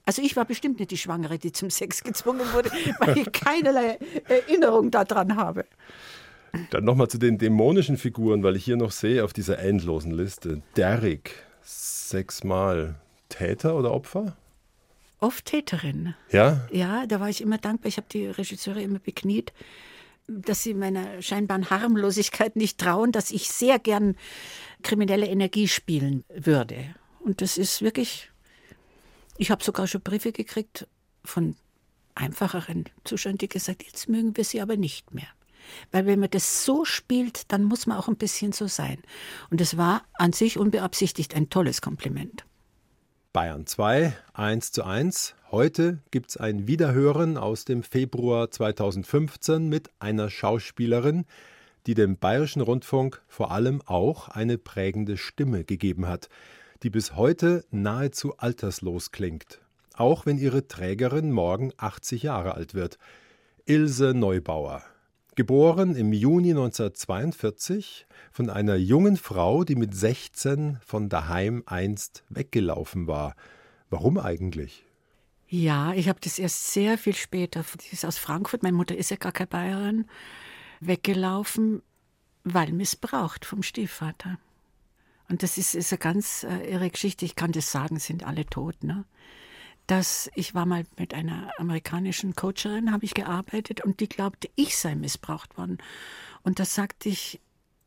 [0.07, 3.99] Also ich war bestimmt nicht die Schwangere, die zum Sex gezwungen wurde, weil ich keinerlei
[4.29, 5.67] Erinnerung daran habe.
[6.71, 10.63] Dann nochmal zu den dämonischen Figuren, weil ich hier noch sehe auf dieser endlosen Liste.
[10.77, 12.97] Derrick, sechsmal.
[13.29, 14.37] Täter oder Opfer?
[15.21, 16.15] Oft Täterin.
[16.31, 16.67] Ja?
[16.73, 17.89] Ja, da war ich immer dankbar.
[17.89, 19.53] Ich habe die Regisseure immer bekniet,
[20.27, 24.17] dass sie meiner scheinbaren Harmlosigkeit nicht trauen, dass ich sehr gern
[24.83, 26.95] kriminelle Energie spielen würde.
[27.21, 28.31] Und das ist wirklich.
[29.37, 30.87] Ich habe sogar schon Briefe gekriegt
[31.25, 31.57] von
[32.15, 35.29] einfacheren Zuschauern, die gesagt, jetzt mögen wir sie aber nicht mehr.
[35.93, 38.99] Weil wenn man das so spielt, dann muss man auch ein bisschen so sein.
[39.51, 42.45] Und es war an sich unbeabsichtigt ein tolles Kompliment.
[43.33, 45.37] Bayern 2, 1 zu 1.
[45.53, 51.27] Heute gibt es ein Wiederhören aus dem Februar 2015 mit einer Schauspielerin,
[51.87, 56.29] die dem Bayerischen Rundfunk vor allem auch eine prägende Stimme gegeben hat,
[56.83, 59.61] die bis heute nahezu alterslos klingt,
[59.95, 62.99] auch wenn ihre Trägerin morgen 80 Jahre alt wird.
[63.65, 64.83] Ilse Neubauer.
[65.37, 73.07] Geboren im Juni 1942 von einer jungen Frau, die mit 16 von daheim einst weggelaufen
[73.07, 73.35] war.
[73.91, 74.85] Warum eigentlich?
[75.49, 77.65] Ja, ich habe das erst sehr viel später.
[77.81, 80.07] Sie ist aus Frankfurt, meine Mutter ist ja gar keine Bayerin,
[80.81, 81.83] weggelaufen,
[82.45, 84.39] weil missbraucht vom Stiefvater.
[85.29, 87.25] Und das ist, ist eine ganz äh, irre Geschichte.
[87.25, 88.83] Ich kann das sagen, sind alle tot.
[88.83, 89.05] Ne?
[89.91, 94.77] Dass ich war mal mit einer amerikanischen Coacherin, habe ich gearbeitet und die glaubte, ich
[94.77, 95.79] sei missbraucht worden.
[96.43, 97.41] Und das sagte ich,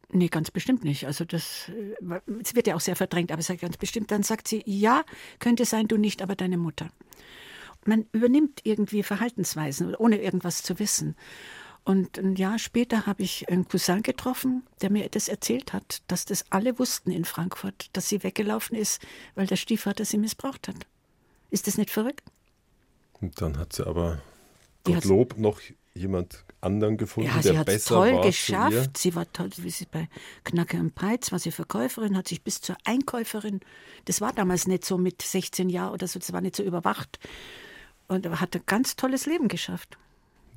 [0.10, 1.08] nee, ganz bestimmt nicht.
[1.08, 4.12] Also das, äh, es wird ja auch sehr verdrängt, aber sage ganz bestimmt.
[4.12, 5.04] Dann sagt sie, ja,
[5.40, 6.90] könnte sein, du nicht, aber deine Mutter
[7.88, 11.16] man übernimmt irgendwie Verhaltensweisen, ohne irgendwas zu wissen.
[11.86, 16.24] Und ein Jahr später habe ich einen Cousin getroffen, der mir das erzählt hat, dass
[16.24, 20.88] das alle wussten in Frankfurt, dass sie weggelaufen ist, weil der Stiefvater sie missbraucht hat.
[21.54, 22.24] Ist das nicht verrückt?
[23.22, 24.20] Und dann hat sie aber
[24.86, 25.62] Gottlob noch
[25.94, 28.98] jemand anderen gefunden, ja, der besser toll war geschafft.
[28.98, 30.10] Sie war toll, wie sie bei
[30.46, 33.60] Knacke und Peitz war sie Verkäuferin, hat sich bis zur Einkäuferin.
[34.06, 37.20] Das war damals nicht so mit 16 Jahren oder so, das war nicht so überwacht
[38.08, 40.00] und hat ein ganz tolles Leben geschafft.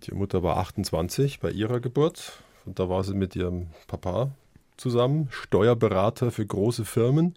[0.04, 4.30] Die Mutter war 28 bei ihrer Geburt und da war sie mit ihrem Papa
[4.78, 7.34] zusammen, Steuerberater für große Firmen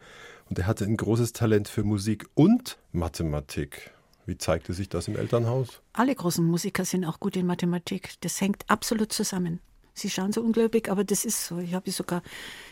[0.50, 3.92] und er hatte ein großes Talent für Musik und Mathematik.
[4.26, 5.82] Wie zeigte sich das im Elternhaus?
[5.94, 8.14] Alle großen Musiker sind auch gut in Mathematik.
[8.22, 9.60] Das hängt absolut zusammen.
[9.94, 11.60] Sie schauen so ungläubig, aber das ist so.
[11.60, 12.22] Ich habe sogar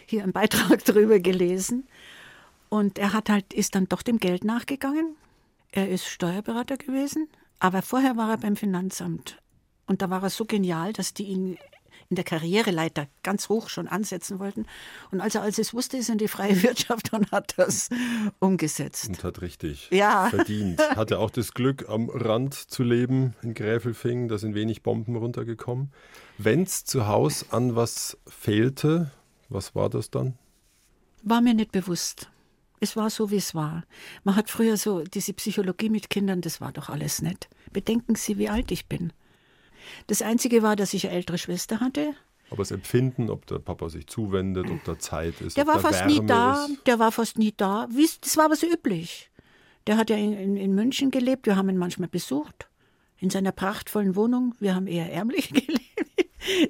[0.06, 1.88] hier einen Beitrag darüber gelesen.
[2.70, 5.16] Und er hat halt, ist dann doch dem Geld nachgegangen,
[5.72, 9.38] er ist Steuerberater gewesen, aber vorher war er beim Finanzamt.
[9.86, 11.58] Und da war er so genial, dass die ihn
[12.10, 14.66] in der Karriereleiter ganz hoch schon ansetzen wollten.
[15.12, 17.90] Und als er als es wusste, ist in die freie Wirtschaft und hat das
[18.40, 19.10] umgesetzt.
[19.10, 20.30] Und hat richtig ja.
[20.30, 20.80] verdient.
[20.96, 24.28] Hatte auch das Glück, am Rand zu leben in Gräfelfing.
[24.28, 25.92] Da sind wenig Bomben runtergekommen.
[26.38, 29.12] Wenn es zu Hause an was fehlte,
[29.50, 30.38] was war das dann?
[31.24, 32.30] War mir nicht bewusst.
[32.80, 33.84] Es war so, wie es war.
[34.24, 37.48] Man hat früher so diese Psychologie mit Kindern, das war doch alles nett.
[37.74, 39.12] Bedenken Sie, wie alt ich bin.
[40.08, 42.14] Das Einzige war, dass ich eine ältere Schwester hatte.
[42.50, 45.76] Aber das Empfinden, ob der Papa sich zuwendet, ob da Zeit ist, der ob war
[45.76, 46.66] da fast Wärme nie da.
[46.66, 46.88] Ist.
[46.88, 47.88] Der war fast nie da.
[48.22, 49.30] Das war aber so üblich.
[49.86, 51.46] Der hat ja in, in, in München gelebt.
[51.46, 52.70] Wir haben ihn manchmal besucht.
[53.20, 54.56] In seiner prachtvollen Wohnung.
[54.60, 55.82] Wir haben eher ärmlich gelebt.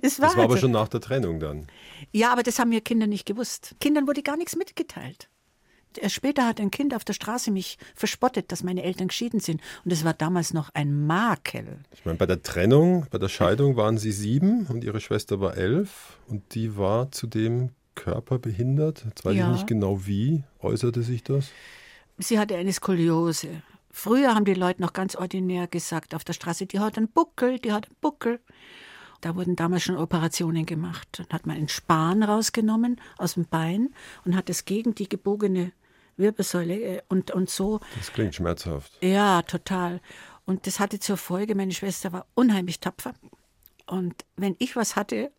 [0.01, 1.67] Es war, das war also, aber schon nach der Trennung dann.
[2.11, 3.75] Ja, aber das haben wir Kinder nicht gewusst.
[3.79, 5.29] Kindern wurde gar nichts mitgeteilt.
[5.99, 9.61] Erst später hat ein Kind auf der Straße mich verspottet, dass meine Eltern geschieden sind.
[9.83, 11.79] Und es war damals noch ein Makel.
[11.93, 15.57] Ich meine, bei der Trennung, bei der Scheidung waren sie sieben und ihre Schwester war
[15.57, 16.19] elf.
[16.27, 19.05] Und die war zudem körperbehindert.
[19.05, 19.47] Jetzt weiß ja.
[19.47, 20.43] ich nicht genau wie.
[20.59, 21.49] Äußerte sich das?
[22.17, 23.49] Sie hatte eine Skoliose.
[23.91, 27.57] Früher haben die Leute noch ganz ordinär gesagt auf der Straße, die hat einen Buckel,
[27.57, 28.39] die hat einen Buckel.
[29.21, 31.07] Da wurden damals schon Operationen gemacht.
[31.13, 33.93] Dann hat man einen Span rausgenommen aus dem Bein
[34.25, 35.71] und hat es gegen die gebogene
[36.17, 37.79] Wirbelsäule äh, und, und so.
[37.97, 38.91] Das klingt schmerzhaft.
[39.01, 40.01] Ja, total.
[40.45, 43.13] Und das hatte zur Folge, meine Schwester war unheimlich tapfer.
[43.85, 45.31] Und wenn ich was hatte,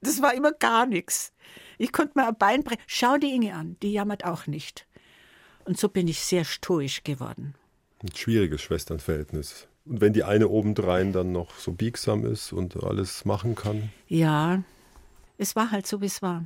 [0.00, 1.32] das war immer gar nichts.
[1.76, 2.82] Ich konnte mir ein Bein brechen.
[2.86, 4.86] Schau die Inge an, die jammert auch nicht.
[5.64, 7.54] Und so bin ich sehr stoisch geworden.
[8.02, 9.66] Ein schwieriges Schwesternverhältnis.
[9.88, 13.90] Und wenn die eine obendrein dann noch so biegsam ist und alles machen kann.
[14.06, 14.62] Ja,
[15.38, 16.44] es war halt so, wie es war.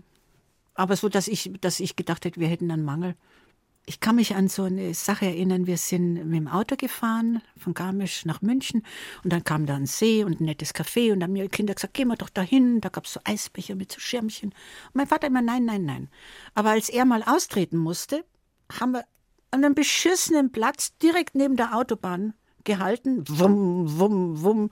[0.74, 3.16] Aber so, dass ich, dass ich gedacht hätte, wir hätten einen Mangel.
[3.84, 5.66] Ich kann mich an so eine Sache erinnern.
[5.66, 8.84] Wir sind mit dem Auto gefahren von Garmisch nach München
[9.24, 11.48] und dann kam da ein See und ein nettes Café und dann haben mir die
[11.48, 12.80] Kinder gesagt, gehen wir doch dahin.
[12.80, 14.50] Da gab es so Eisbecher mit so Schirmchen.
[14.50, 16.08] Und mein Vater immer, nein, nein, nein.
[16.54, 18.24] Aber als er mal austreten musste,
[18.78, 19.04] haben wir
[19.50, 23.24] an einem beschissenen Platz direkt neben der Autobahn gehalten.
[23.28, 24.70] Wumm, wumm, wumm.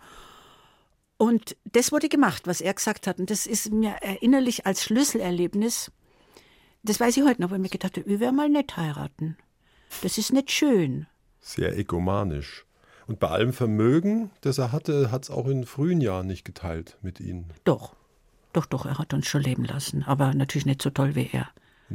[1.17, 3.19] Und das wurde gemacht, was er gesagt hat.
[3.19, 5.91] Und das ist mir erinnerlich als Schlüsselerlebnis
[6.83, 9.37] das weiß ich heute noch, weil ich mir gedacht habe, ich werde mal nicht heiraten.
[10.03, 11.07] Das ist nicht schön.
[11.41, 12.65] Sehr egomanisch.
[13.07, 16.97] Und bei allem Vermögen, das er hatte, hat es auch in frühen Jahren nicht geteilt
[17.03, 17.53] mit Ihnen.
[17.65, 17.97] Doch.
[18.53, 20.05] Doch, doch, er hat uns schon leben lassen.
[20.05, 21.49] Aber natürlich nicht so toll wie er.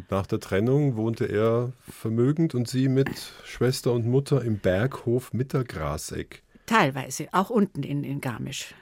[0.09, 3.09] Nach der Trennung wohnte er vermögend und Sie mit
[3.45, 6.43] Schwester und Mutter im Berghof Mittergraseck.
[6.65, 8.73] Teilweise, auch unten in, in Garmisch.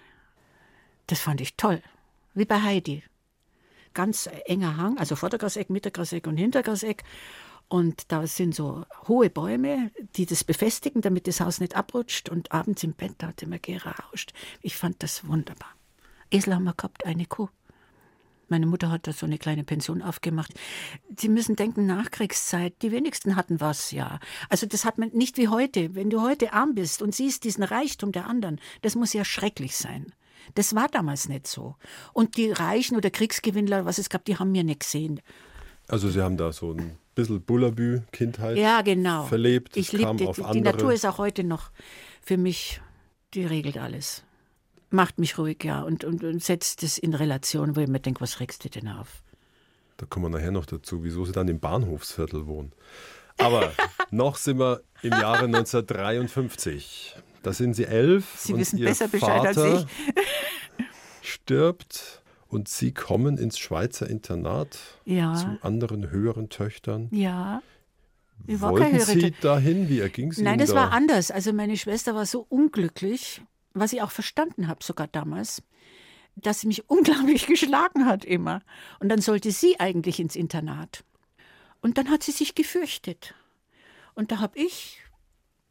[1.07, 1.81] Das fand ich toll.
[2.33, 3.03] Wie bei Heidi
[3.93, 7.03] ganz enger Hang, also Vordergaseck, Mittergaseck und Hintergaseck.
[7.69, 12.29] Und da sind so hohe Bäume, die das befestigen, damit das Haus nicht abrutscht.
[12.29, 14.33] Und abends im Bett, da hat immer gerauscht.
[14.61, 15.69] Ich fand das wunderbar.
[16.29, 17.49] Esel haben wir gehabt, eine Kuh.
[18.49, 20.53] Meine Mutter hat da so eine kleine Pension aufgemacht.
[21.17, 24.19] Sie müssen denken, Nachkriegszeit, die wenigsten hatten was, ja.
[24.49, 25.95] Also das hat man nicht wie heute.
[25.95, 29.75] Wenn du heute arm bist und siehst diesen Reichtum der anderen, das muss ja schrecklich
[29.75, 30.13] sein.
[30.55, 31.75] Das war damals nicht so.
[32.11, 35.21] Und die Reichen oder Kriegsgewinnler, was es gab, die haben mir nicht gesehen.
[35.87, 39.25] Also Sie haben da so ein bisschen Bullabü-Kindheit ja, genau.
[39.25, 39.77] verlebt.
[39.77, 41.71] Ich liebe die, die Natur ist auch heute noch
[42.21, 42.81] für mich,
[43.33, 44.23] die regelt alles.
[44.93, 48.21] Macht mich ruhig, ja, und, und, und setzt es in Relation, wo ich mir denke,
[48.21, 49.23] was regst du denn auf?
[49.97, 52.73] Da kommen wir nachher noch dazu, wieso Sie dann im Bahnhofsviertel wohnen.
[53.39, 53.71] Aber
[54.11, 57.15] noch sind wir im Jahre 1953.
[57.41, 58.35] Da sind Sie elf.
[58.37, 59.87] Sie und wissen Ihr besser Bescheid Vater als ich.
[61.23, 65.33] stirbt und Sie kommen ins Schweizer Internat Ja.
[65.33, 67.07] zu anderen höheren Töchtern.
[67.11, 67.63] Ja.
[68.45, 69.89] Ich Wollten Sie dahin?
[69.89, 70.75] Wie erging es Ihnen Nein, das da?
[70.75, 71.31] war anders.
[71.31, 73.41] Also meine Schwester war so unglücklich,
[73.73, 75.63] was ich auch verstanden habe sogar damals,
[76.35, 78.61] dass sie mich unglaublich geschlagen hat immer.
[78.99, 81.03] Und dann sollte sie eigentlich ins Internat.
[81.81, 83.35] Und dann hat sie sich gefürchtet.
[84.15, 85.01] Und da habe ich,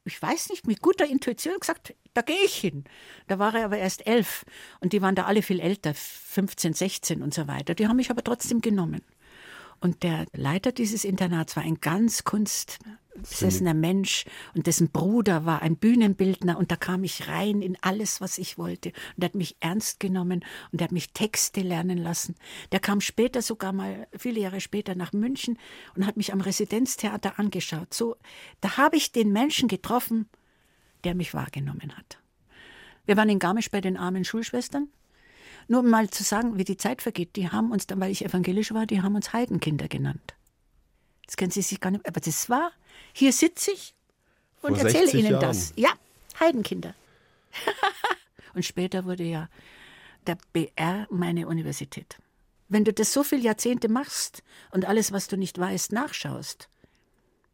[0.05, 2.85] ich weiß nicht, mit guter Intuition gesagt, da gehe ich hin.
[3.29, 4.45] Da war er aber erst elf.
[4.81, 7.75] Und die waren da alle viel älter, 15, 16 und so weiter.
[7.75, 9.03] Die haben mich aber trotzdem genommen.
[9.83, 15.77] Und der Leiter dieses Internats war ein ganz kunstbesessener Mensch und dessen Bruder war ein
[15.77, 18.91] Bühnenbildner und da kam ich rein in alles, was ich wollte.
[19.17, 22.37] Und er hat mich ernst genommen und er hat mich Texte lernen lassen.
[22.71, 25.59] Der kam später sogar mal, viele Jahre später nach München
[25.97, 27.93] und hat mich am Residenztheater angeschaut.
[27.93, 28.15] So,
[28.61, 30.29] da habe ich den Menschen getroffen,
[31.03, 32.21] der mich wahrgenommen hat.
[33.05, 34.91] Wir waren in Garmisch bei den armen Schulschwestern.
[35.69, 38.25] Nur um mal zu sagen, wie die Zeit vergeht, die haben uns dann, weil ich
[38.25, 40.35] evangelisch war, die haben uns Heidenkinder genannt.
[41.27, 42.73] Das können Sie sich gar nicht, aber das war,
[43.13, 43.95] hier sitze ich
[44.61, 45.43] und Vor erzähle 60 Ihnen Jahren.
[45.43, 45.73] das.
[45.77, 45.91] Ja,
[46.41, 46.95] Heidenkinder.
[48.55, 49.49] und später wurde ja
[50.27, 52.19] der BR meine Universität.
[52.69, 56.69] Wenn du das so viele Jahrzehnte machst und alles, was du nicht weißt, nachschaust,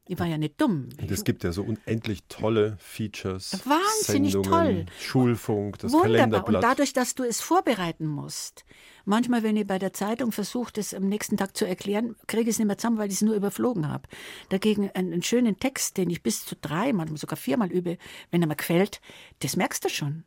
[0.08, 0.88] ich war ja nicht dumm.
[1.00, 3.60] Und es gibt ja so unendlich tolle Features.
[3.64, 4.86] Wahnsinnig Sendungen, toll.
[5.00, 6.10] Schulfunk, das Wunderbar.
[6.10, 6.62] Und Kalenderblatt.
[6.64, 8.64] dadurch, dass du es vorbereiten musst.
[9.04, 12.48] Manchmal, wenn ich bei der Zeitung versuche, das am nächsten Tag zu erklären, kriege ich
[12.50, 14.08] es nicht mehr zusammen, weil ich es nur überflogen habe.
[14.48, 17.98] Dagegen einen, einen schönen Text, den ich bis zu drei, manchmal sogar viermal übe,
[18.30, 19.00] wenn er mir gefällt,
[19.40, 20.24] das merkst du schon.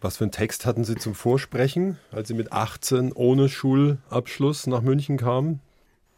[0.00, 4.82] Was für einen Text hatten Sie zum Vorsprechen, als Sie mit 18 ohne Schulabschluss nach
[4.82, 5.60] München kamen?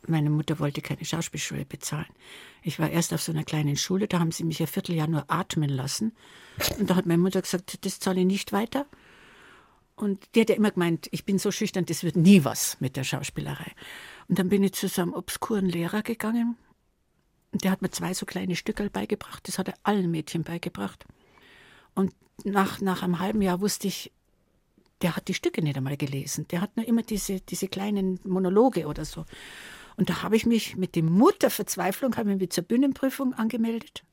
[0.07, 2.09] Meine Mutter wollte keine Schauspielschule bezahlen.
[2.63, 5.25] Ich war erst auf so einer kleinen Schule, da haben sie mich ein Vierteljahr nur
[5.29, 6.13] atmen lassen.
[6.79, 8.87] Und da hat meine Mutter gesagt, das zahle ich nicht weiter.
[9.97, 12.97] Und die hat ja immer gemeint, ich bin so schüchtern, das wird nie was mit
[12.97, 13.73] der Schauspielerei.
[14.29, 16.57] Und dann bin ich zu so einem obskuren Lehrer gegangen.
[17.51, 19.49] Und der hat mir zwei so kleine Stückel beigebracht.
[19.49, 21.05] Das hat er allen Mädchen beigebracht.
[21.95, 24.13] Und nach, nach einem halben Jahr wusste ich,
[25.03, 26.47] der hat die Stücke nicht einmal gelesen.
[26.49, 29.25] Der hat nur immer diese, diese kleinen Monologe oder so.
[29.99, 33.35] Und da habe ich mich mit dem Mut der Verzweiflung habe ich mich zur Bühnenprüfung
[33.35, 34.05] angemeldet.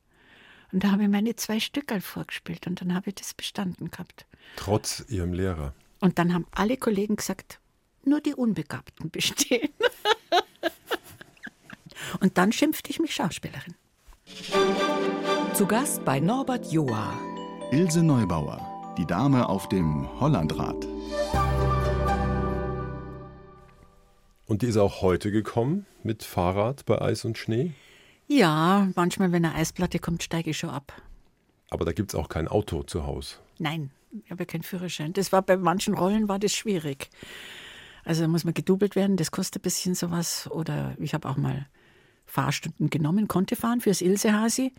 [0.72, 4.26] Und da habe ich meine zwei Stückel vorgespielt und dann habe ich das bestanden gehabt.
[4.56, 5.74] Trotz Ihrem Lehrer.
[6.00, 7.60] Und dann haben alle Kollegen gesagt,
[8.04, 9.68] nur die Unbegabten bestehen.
[12.20, 13.76] und dann schimpfte ich mich Schauspielerin.
[15.54, 17.16] Zu Gast bei Norbert Joa.
[17.70, 20.95] Ilse Neubauer, die Dame auf dem Hollandrad.
[24.46, 27.72] Und die ist auch heute gekommen mit Fahrrad bei Eis und Schnee.
[28.28, 30.92] Ja, manchmal, wenn eine Eisplatte kommt, steige ich schon ab.
[31.70, 33.36] Aber da gibt es auch kein Auto zu Hause.
[33.58, 33.90] Nein,
[34.24, 35.12] ich habe keinen Führerschein.
[35.12, 37.10] Das war bei manchen Rollen war das schwierig.
[38.04, 40.48] Also da muss man gedoubelt werden, das kostet ein bisschen sowas.
[40.50, 41.66] Oder ich habe auch mal
[42.24, 44.72] Fahrstunden genommen, konnte fahren fürs Ilsehasi.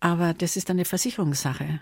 [0.00, 1.80] Aber das ist dann eine Versicherungssache.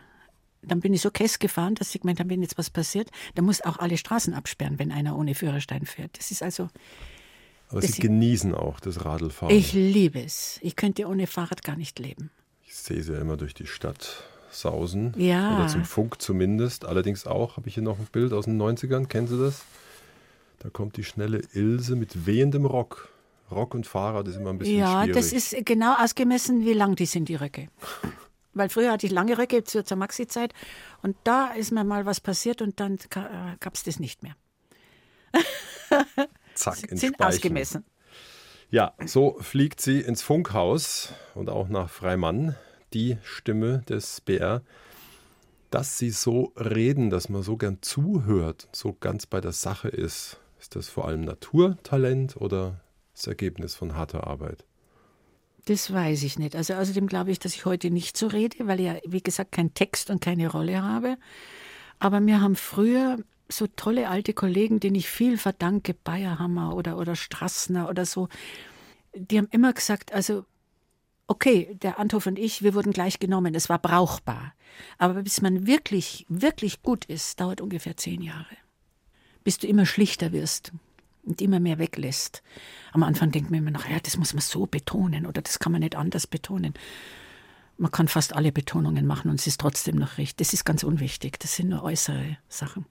[0.63, 3.45] Dann bin ich so kess gefahren, dass ich gemeint habe, wenn jetzt was passiert, dann
[3.45, 6.19] muss auch alle Straßen absperren, wenn einer ohne Führerschein fährt.
[6.19, 6.69] Das ist also,
[7.71, 9.55] Aber Sie genießen auch das Radlfahren.
[9.55, 10.59] ich liebe es.
[10.63, 12.31] Ich könnte ohne Fahrrad gar nicht leben.
[12.67, 15.15] Ich sehe sie ja immer durch die Stadt sausen.
[15.17, 15.57] Ja.
[15.57, 16.85] Oder zum Funk zumindest.
[16.85, 19.07] Allerdings auch, habe ich hier noch ein Bild aus den 90ern.
[19.07, 19.63] Kennen Sie das?
[20.59, 23.11] Da kommt die schnelle Ilse mit wehendem Rock.
[23.51, 25.15] Rock und Fahrrad ist immer ein bisschen Ja, schwierig.
[25.15, 27.69] das ist genau ausgemessen, wie lang die sind, die Röcke.
[28.59, 30.53] Weil früher hatte ich lange Röcke zur, zur Maxi-Zeit
[31.03, 32.99] und da ist mir mal was passiert und dann
[33.61, 34.37] gab es das nicht mehr.
[36.55, 37.23] Zack, ins sind Speichen.
[37.23, 37.85] ausgemessen.
[38.71, 42.55] Ja, so fliegt sie ins Funkhaus und auch nach Freimann,
[42.93, 44.63] die Stimme des BR.
[45.71, 50.41] Dass sie so reden, dass man so gern zuhört, so ganz bei der Sache ist,
[50.59, 52.81] ist das vor allem Naturtalent oder
[53.15, 54.65] das Ergebnis von harter Arbeit?
[55.69, 56.57] Das weiß ich nicht.
[56.57, 59.53] Also außerdem glaube ich, dass ich heute nicht so rede, weil ich ja, wie gesagt,
[59.53, 61.19] keinen Text und keine Rolle habe.
[61.99, 63.19] Aber mir haben früher
[63.51, 68.31] so tolle alte Kollegen, denen ich viel verdanke, Bayerhammer oder, oder Strassner oder so,
[69.15, 70.47] die haben immer gesagt, also
[71.27, 74.55] okay, der Anthoff und ich, wir wurden gleich genommen, es war brauchbar.
[74.97, 78.57] Aber bis man wirklich, wirklich gut ist, dauert ungefähr zehn Jahre.
[79.45, 80.73] Bis du immer schlichter wirst
[81.29, 82.43] und immer mehr weglässt.
[82.93, 85.73] Am Anfang denkt man immer noch, ja, das muss man so betonen oder das kann
[85.73, 86.75] man nicht anders betonen.
[87.77, 90.39] Man kann fast alle Betonungen machen und es ist trotzdem noch richtig.
[90.39, 91.39] Das ist ganz unwichtig.
[91.39, 92.87] Das sind nur äußere Sachen.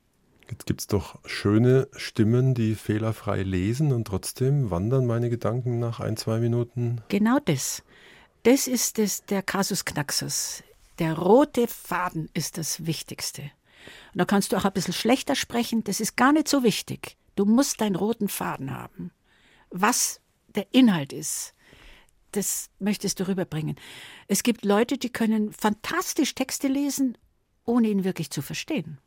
[0.49, 5.99] Jetzt gibt es doch schöne Stimmen, die fehlerfrei lesen und trotzdem wandern meine Gedanken nach
[5.99, 7.01] ein, zwei Minuten.
[7.09, 7.83] Genau das.
[8.43, 10.63] Das ist das, der Kasus Knaxus.
[10.99, 13.41] Der rote Faden ist das Wichtigste.
[14.13, 17.16] Und da kannst du auch ein bisschen schlechter sprechen, das ist gar nicht so wichtig.
[17.37, 19.11] Du musst deinen roten Faden haben.
[19.69, 20.21] Was
[20.55, 21.53] der Inhalt ist,
[22.31, 23.75] das möchtest du rüberbringen.
[24.27, 27.15] Es gibt Leute, die können fantastisch Texte lesen,
[27.63, 28.97] ohne ihn wirklich zu verstehen.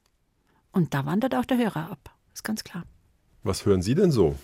[0.71, 2.15] Und da wandert auch der Hörer ab.
[2.33, 2.85] Ist ganz klar.
[3.43, 4.37] Was hören Sie denn so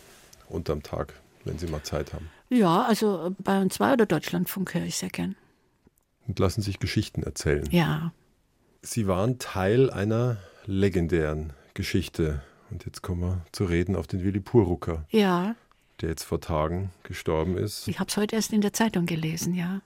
[0.49, 2.29] unterm Tag, wenn Sie mal Zeit haben?
[2.49, 5.37] Ja, also Bayern 2 oder Deutschlandfunk höre ich sehr gern.
[6.27, 7.69] Und lassen sich Geschichten erzählen.
[7.71, 8.13] Ja.
[8.83, 12.43] Sie waren Teil einer legendären Geschichte.
[12.71, 15.05] Und jetzt kommen wir zu reden auf den Willy Purucker.
[15.11, 15.55] Ja.
[16.01, 17.89] Der jetzt vor Tagen gestorben ist.
[17.89, 19.81] Ich habe es heute erst in der Zeitung gelesen, ja.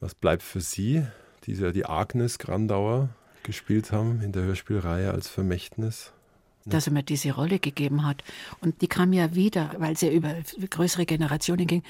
[0.00, 1.06] Was bleibt für Sie,
[1.44, 3.10] die ja die Agnes Grandauer
[3.42, 6.12] gespielt haben in der Hörspielreihe als Vermächtnis?
[6.64, 8.22] Dass er mir diese Rolle gegeben hat.
[8.60, 10.34] Und die kam ja wieder, weil sie über
[10.70, 11.82] größere Generationen ging.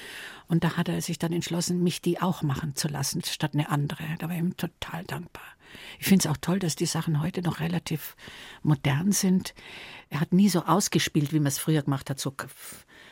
[0.47, 3.69] Und da hat er sich dann entschlossen, mich die auch machen zu lassen, statt eine
[3.69, 4.03] andere.
[4.19, 5.43] Da war ich ihm total dankbar.
[5.99, 8.15] Ich finde es auch toll, dass die Sachen heute noch relativ
[8.61, 9.53] modern sind.
[10.09, 12.33] Er hat nie so ausgespielt, wie man es früher gemacht hat, so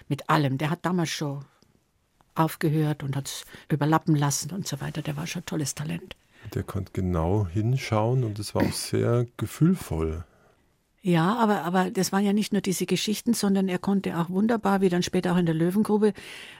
[0.07, 0.57] mit allem.
[0.57, 1.43] Der hat damals schon
[2.35, 5.01] aufgehört und hat es überlappen lassen und so weiter.
[5.01, 6.15] Der war schon ein tolles Talent.
[6.53, 10.23] Der konnte genau hinschauen und es war auch sehr gefühlvoll.
[11.01, 14.81] Ja, aber, aber das waren ja nicht nur diese Geschichten, sondern er konnte auch wunderbar,
[14.81, 16.13] wie dann später auch in der Löwengrube,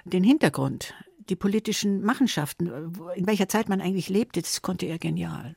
[0.03, 0.95] den Hintergrund,
[1.29, 2.67] die politischen Machenschaften,
[3.15, 5.55] in welcher Zeit man eigentlich lebte, das konnte er genial.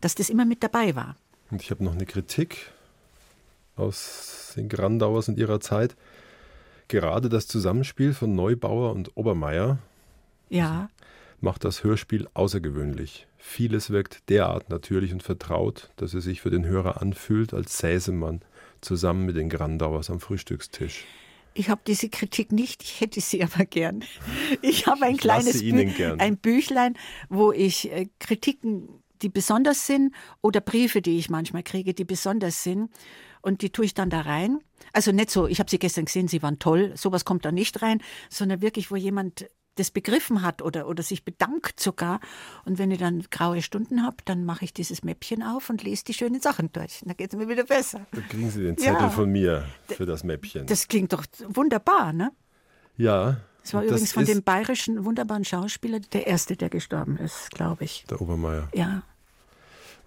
[0.00, 1.16] Dass das immer mit dabei war.
[1.50, 2.70] Und ich habe noch eine Kritik
[3.76, 5.96] aus den Grandauers in ihrer Zeit.
[6.86, 9.78] Gerade das Zusammenspiel von Neubauer und Obermeier
[10.52, 10.90] ja.
[11.42, 13.26] Macht das Hörspiel außergewöhnlich.
[13.36, 18.12] Vieles wirkt derart natürlich und vertraut, dass es sich für den Hörer anfühlt, als säße
[18.12, 18.40] man
[18.80, 21.04] zusammen mit den Grandauers am Frühstückstisch.
[21.54, 24.04] Ich habe diese Kritik nicht, ich hätte sie aber gern.
[24.62, 26.94] Ich habe ein ich kleines Bü ein Büchlein,
[27.28, 28.88] wo ich äh, Kritiken,
[29.22, 32.90] die besonders sind, oder Briefe, die ich manchmal kriege, die besonders sind,
[33.40, 34.60] und die tue ich dann da rein.
[34.92, 37.82] Also nicht so, ich habe sie gestern gesehen, sie waren toll, sowas kommt da nicht
[37.82, 38.00] rein,
[38.30, 42.20] sondern wirklich, wo jemand das begriffen hat oder, oder sich bedankt sogar.
[42.64, 46.04] Und wenn ich dann graue Stunden habe, dann mache ich dieses Mäppchen auf und lese
[46.04, 47.00] die schönen Sachen durch.
[47.04, 48.06] Dann geht es mir wieder besser.
[48.12, 49.10] Da kriegen Sie den Zettel ja.
[49.10, 50.66] von mir für das Mäppchen.
[50.66, 52.32] Das klingt doch wunderbar, ne?
[52.96, 53.40] Ja.
[53.62, 58.04] Das war übrigens von dem bayerischen wunderbaren Schauspieler der erste, der gestorben ist, glaube ich.
[58.10, 58.68] Der Obermeier.
[58.74, 59.02] Ja.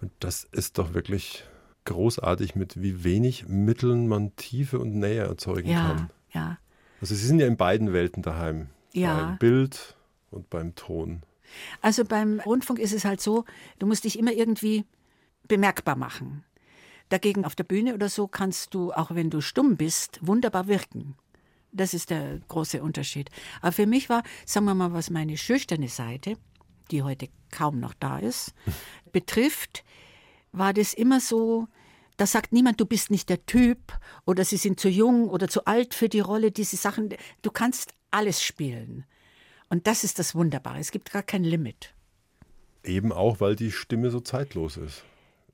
[0.02, 1.44] Und das ist doch wirklich
[1.86, 6.10] großartig, mit wie wenig Mitteln man Tiefe und Nähe erzeugen ja, kann.
[6.32, 6.58] Ja.
[7.00, 9.14] Also Sie sind ja in beiden Welten daheim ja.
[9.14, 9.96] beim Bild
[10.30, 11.22] und beim Ton.
[11.80, 13.44] Also beim Rundfunk ist es halt so,
[13.78, 14.84] du musst dich immer irgendwie
[15.46, 16.44] bemerkbar machen.
[17.08, 21.14] Dagegen auf der Bühne oder so kannst du, auch wenn du stumm bist, wunderbar wirken.
[21.70, 23.30] Das ist der große Unterschied.
[23.60, 26.36] Aber für mich war, sagen wir mal, was meine schüchterne Seite,
[26.90, 28.54] die heute kaum noch da ist,
[29.12, 29.84] betrifft,
[30.52, 31.68] war das immer so,
[32.16, 33.78] da sagt niemand, du bist nicht der Typ
[34.24, 37.10] oder sie sind zu jung oder zu alt für die Rolle, diese Sachen.
[37.42, 39.04] Du kannst alles spielen.
[39.68, 40.78] Und das ist das Wunderbare.
[40.78, 41.94] Es gibt gar kein Limit.
[42.84, 45.02] Eben auch, weil die Stimme so zeitlos ist.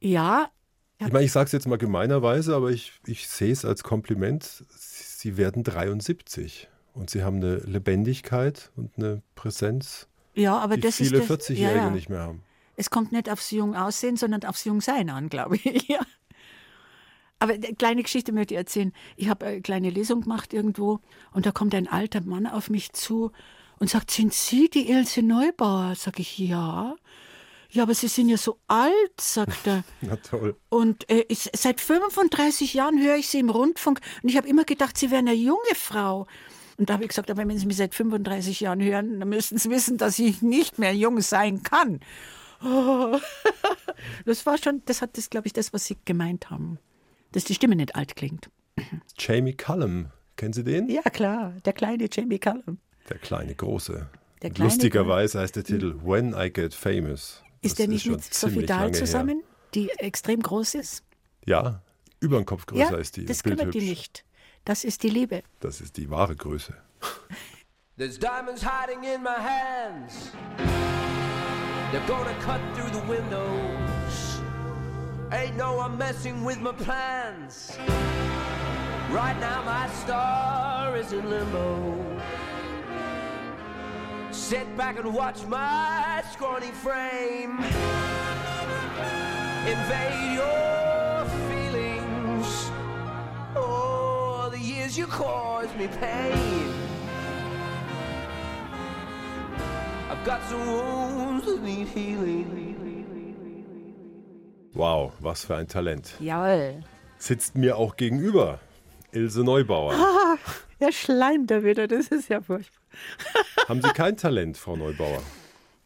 [0.01, 0.51] Ja.
[0.99, 4.65] Ich meine, ich sage es jetzt mal gemeinerweise, aber ich, ich sehe es als Kompliment.
[4.69, 10.97] Sie werden 73 und Sie haben eine Lebendigkeit und eine Präsenz, ja, aber die das
[10.97, 11.91] viele 40-Jährige ja, ja.
[11.91, 12.43] nicht mehr haben.
[12.77, 15.89] Es kommt nicht aufs Jungaussehen, sondern aufs Jungsein an, glaube ich.
[15.89, 16.01] ja.
[17.43, 18.93] Aber eine kleine Geschichte möchte ich erzählen.
[19.17, 21.01] Ich habe eine kleine Lesung gemacht irgendwo
[21.33, 23.33] und da kommt ein alter Mann auf mich zu
[23.81, 25.95] und sagt, sind Sie die Ilse Neubauer?
[25.97, 26.95] Sag ich, ja.
[27.69, 29.83] Ja, aber Sie sind ja so alt, sagt er.
[30.03, 30.55] Na toll.
[30.69, 34.63] Und äh, ich, seit 35 Jahren höre ich Sie im Rundfunk und ich habe immer
[34.63, 36.29] gedacht, Sie wären eine junge Frau.
[36.77, 39.59] Und da habe ich gesagt, aber wenn Sie mich seit 35 Jahren hören, dann müssten
[39.59, 41.99] Sie wissen, dass ich nicht mehr jung sein kann.
[42.65, 43.19] Oh.
[44.25, 46.79] Das war schon, das hat das, glaube ich, das, was Sie gemeint haben
[47.33, 48.51] dass die Stimme nicht alt klingt.
[49.19, 50.89] Jamie Cullum, kennen Sie den?
[50.89, 52.79] Ja, klar, der kleine Jamie Cullum.
[53.09, 54.09] Der kleine große.
[54.43, 57.43] Der kleine lustigerweise heißt der Titel When I Get Famous.
[57.61, 59.47] Ist das der nicht ist mit Sophie Dahl zusammen, her.
[59.75, 61.05] die extrem groß ist?
[61.47, 61.83] Ja,
[62.21, 63.25] über den Kopf größer ja, ist die.
[63.25, 64.25] Das kümmert die nicht.
[64.65, 65.43] Das ist die Liebe.
[65.61, 66.75] Das ist die wahre Größe.
[67.99, 70.31] There's diamonds hiding in my hands.
[71.93, 73.82] They're gonna cut through the windows.
[75.33, 77.77] Ain't no one messing with my plans.
[79.11, 82.21] Right now my star is in limbo.
[84.31, 87.65] Sit back and watch my scrawny frame
[89.67, 92.71] invade your feelings.
[93.55, 96.75] Oh, the years you caused me pain.
[100.11, 102.62] I've got some wounds that need healing.
[104.75, 106.15] Wow, was für ein Talent.
[106.21, 106.83] Jawohl.
[107.19, 108.61] Sitzt mir auch gegenüber.
[109.13, 109.95] Ilse Neubauer.
[110.23, 110.39] Ah,
[110.79, 112.81] er schleimt da wieder, das ist ja furchtbar.
[113.69, 115.23] Haben Sie kein Talent, Frau Neubauer?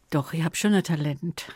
[0.09, 1.47] Doch, ich habe schon ein Talent.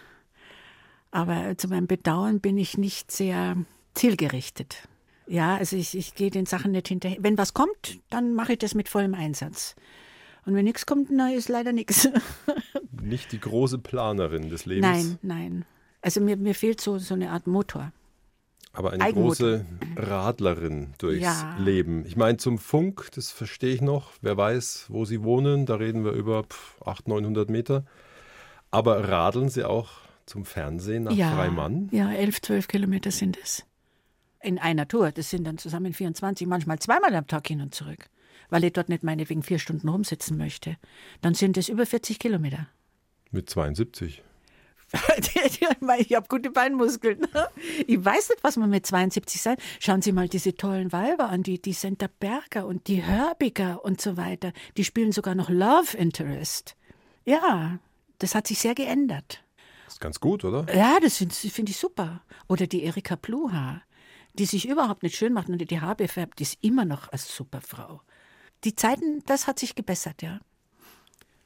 [1.12, 3.56] Aber zu meinem Bedauern bin ich nicht sehr
[3.94, 4.88] zielgerichtet.
[5.26, 7.18] Ja, also ich, ich gehe den Sachen nicht hinterher.
[7.22, 9.76] Wenn was kommt, dann mache ich das mit vollem Einsatz.
[10.46, 12.10] Und wenn nichts kommt, na, ist leider nichts.
[13.02, 14.86] Nicht die große Planerin des Lebens.
[14.86, 15.66] Nein, nein.
[16.02, 17.92] Also mir, mir fehlt so, so eine Art Motor.
[18.74, 19.66] Aber eine große
[19.98, 21.58] Radlerin durchs ja.
[21.60, 22.06] Leben.
[22.06, 24.12] Ich meine, zum Funk, das verstehe ich noch.
[24.22, 26.46] Wer weiß, wo Sie wohnen, da reden wir über
[26.86, 27.86] 800, 900 Meter.
[28.70, 29.90] Aber radeln Sie auch
[30.26, 31.90] zum Fernsehen nach ja, Freimann?
[31.92, 33.66] Ja, 11, 12 Kilometer sind es.
[34.40, 35.12] In einer Tour.
[35.12, 38.10] Das sind dann zusammen 24, manchmal zweimal am Tag hin und zurück.
[38.50, 40.78] Weil ich dort nicht meinetwegen vier Stunden rumsitzen möchte.
[41.22, 42.68] Dann sind es über 40 Kilometer.
[43.32, 44.24] Mit 72.
[45.98, 47.26] ich habe gute Beinmuskeln.
[47.88, 49.58] Ich weiß nicht, was man mit 72 sein.
[49.80, 54.02] Schauen Sie mal diese tollen Weiber an, die, die Senta Berger und die Hörbiger und
[54.02, 54.52] so weiter.
[54.78, 56.76] Die spielen sogar noch Love Interest.
[57.26, 57.80] Ja,
[58.20, 59.44] das hat sich sehr geändert.
[59.86, 60.74] Das ist ganz gut, oder?
[60.76, 62.22] Ja, das finde find ich super.
[62.48, 63.82] Oder die Erika Pluha,
[64.34, 67.20] die sich überhaupt nicht schön macht und die Haare färbt, die ist immer noch eine
[67.20, 68.02] super Frau.
[68.64, 70.40] Die Zeiten, das hat sich gebessert, ja.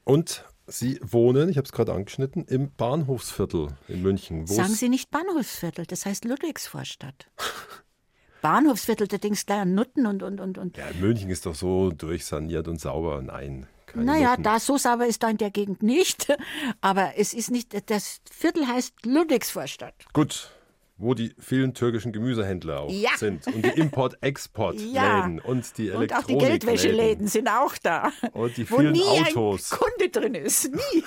[0.04, 4.46] Und Sie wohnen, ich habe es gerade angeschnitten, im Bahnhofsviertel in München.
[4.46, 7.30] Sagen Sie nicht Bahnhofsviertel, das heißt Ludwigsvorstadt.
[8.42, 10.76] Bahnhofsviertel, da denkst du gleich an Nutten und, und, und, und.
[10.76, 13.22] Ja, München ist doch so durchsaniert und sauber.
[13.22, 13.66] Nein.
[13.94, 14.42] Naja, Nutten.
[14.42, 16.36] da so sauber ist da in der Gegend nicht.
[16.80, 19.94] Aber es ist nicht, das Viertel heißt Ludwigsvorstadt.
[20.12, 20.50] Gut,
[20.98, 23.10] wo die vielen türkischen Gemüsehändler auch ja.
[23.16, 25.44] sind und die Import-Export-Läden ja.
[25.44, 28.12] und die Elektronik Und auch die Geldwäscheläden sind auch da.
[28.32, 29.72] Und die wo vielen nie Autos.
[29.72, 31.02] Ein Kunde drin ist, nie.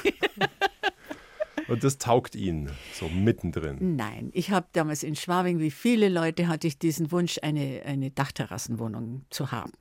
[1.67, 3.95] und das taugt Ihnen so mittendrin.
[3.95, 8.11] Nein, ich habe damals in Schwabing, wie viele Leute, hatte ich diesen Wunsch, eine, eine
[8.11, 9.73] Dachterrassenwohnung zu haben.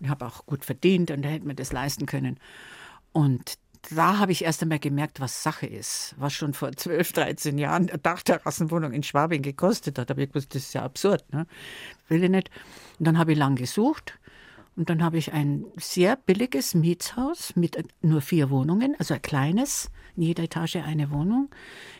[0.00, 2.40] Und habe auch gut verdient und da hätte man das leisten können.
[3.12, 3.58] Und
[3.94, 6.14] da habe ich erst einmal gemerkt, was Sache ist.
[6.18, 10.10] Was schon vor 12, 13 Jahren eine Dachterrassenwohnung in Schwabing gekostet hat.
[10.10, 11.24] Da habe ich gewusst, das ist ja absurd.
[11.32, 11.46] Ne?
[12.08, 12.50] Will ich nicht.
[12.98, 14.18] Und dann habe ich lang gesucht.
[14.76, 19.90] Und dann habe ich ein sehr billiges Mietshaus mit nur vier Wohnungen, also ein kleines,
[20.16, 21.50] in jeder Etage eine Wohnung,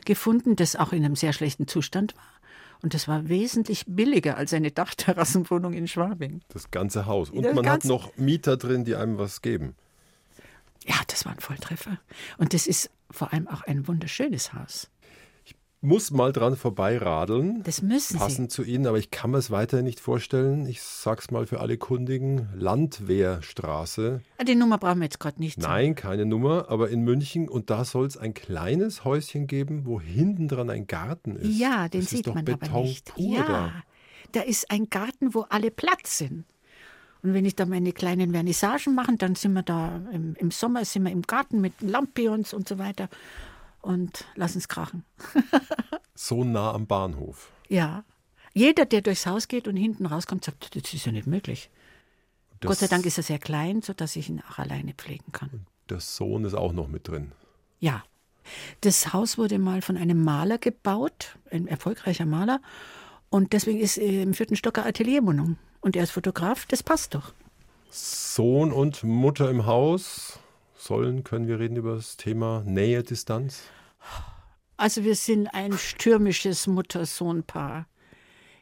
[0.05, 2.23] gefunden, das auch in einem sehr schlechten Zustand war.
[2.83, 6.41] Und das war wesentlich billiger als eine Dachterrassenwohnung in Schwabing.
[6.49, 7.31] Das ganze Haus.
[7.31, 9.75] Und Das man hat noch Mieter drin, die einem was geben.
[10.87, 11.99] Ja, das war ein Volltreffer.
[12.39, 14.91] Und das ist vor allem auch ein wunderschönes Haus.
[15.83, 17.63] Muss mal dran vorbeiradeln.
[17.63, 20.67] Das müssen Passend zu Ihnen, aber ich kann mir es weiterhin nicht vorstellen.
[20.67, 24.21] Ich sag's mal für alle Kundigen: Landwehrstraße.
[24.39, 24.45] Sie.
[24.45, 25.57] Die Nummer brauchen wir jetzt gerade nicht.
[25.57, 27.49] Nein, keine Nummer, aber in München.
[27.49, 31.59] Und da soll es ein kleines Häuschen geben, wo hinten dran ein Garten ist.
[31.59, 33.15] Ja, den das sieht man Beton aber nicht.
[33.17, 33.73] Ja, da.
[34.33, 36.45] da ist ein Garten, wo alle Platz sind.
[37.23, 40.85] Und wenn ich da meine kleinen Vernissagen mache, dann sind wir da im, im Sommer
[40.85, 43.09] sind wir im Garten mit Lampions und so weiter
[43.83, 45.05] und lassen es krachen.
[46.15, 47.51] So nah am Bahnhof.
[47.69, 48.05] Ja.
[48.53, 51.71] Jeder, der durchs Haus geht und hinten rauskommt, sagt, das ist ja nicht möglich.
[52.61, 55.65] Das- Gott sei Dank ist er sehr klein, sodass ich ihn auch alleine pflegen kann.
[55.89, 57.33] Der Sohn ist auch noch mit drin.
[57.79, 58.05] Ja.
[58.83, 62.61] Das Haus wurde mal von einem Maler gebaut, ein erfolgreicher Maler.
[63.31, 65.57] Und deswegen ist äh, im vierten Stock eine Atelierwohnung.
[65.81, 67.33] Und er ist Fotograf, das passt doch.
[67.91, 70.39] Sohn und Mutter im Haus.
[70.77, 73.65] Sollen, können wir reden über das Thema Nähe, Distanz?
[74.77, 77.87] Also wir sind ein stürmisches Mutter-Sohn-Paar.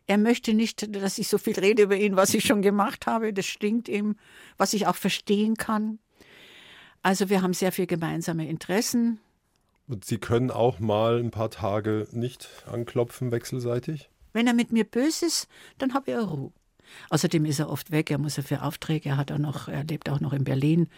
[0.06, 3.32] Er möchte nicht, dass ich so viel rede über ihn, was ich schon gemacht habe.
[3.32, 4.16] Das stinkt ihm,
[4.56, 5.98] was ich auch verstehen kann.
[7.02, 9.20] Also wir haben sehr viel gemeinsame Interessen.
[9.86, 14.10] Und Sie können auch mal ein paar Tage nicht anklopfen wechselseitig?
[14.32, 15.48] Wenn er mit mir böse ist,
[15.78, 16.52] dann habe ich Ruhe.
[17.10, 19.84] Außerdem ist er oft weg, er muss ja für Aufträge, er hat auch noch, er
[19.84, 20.88] lebt auch noch in Berlin.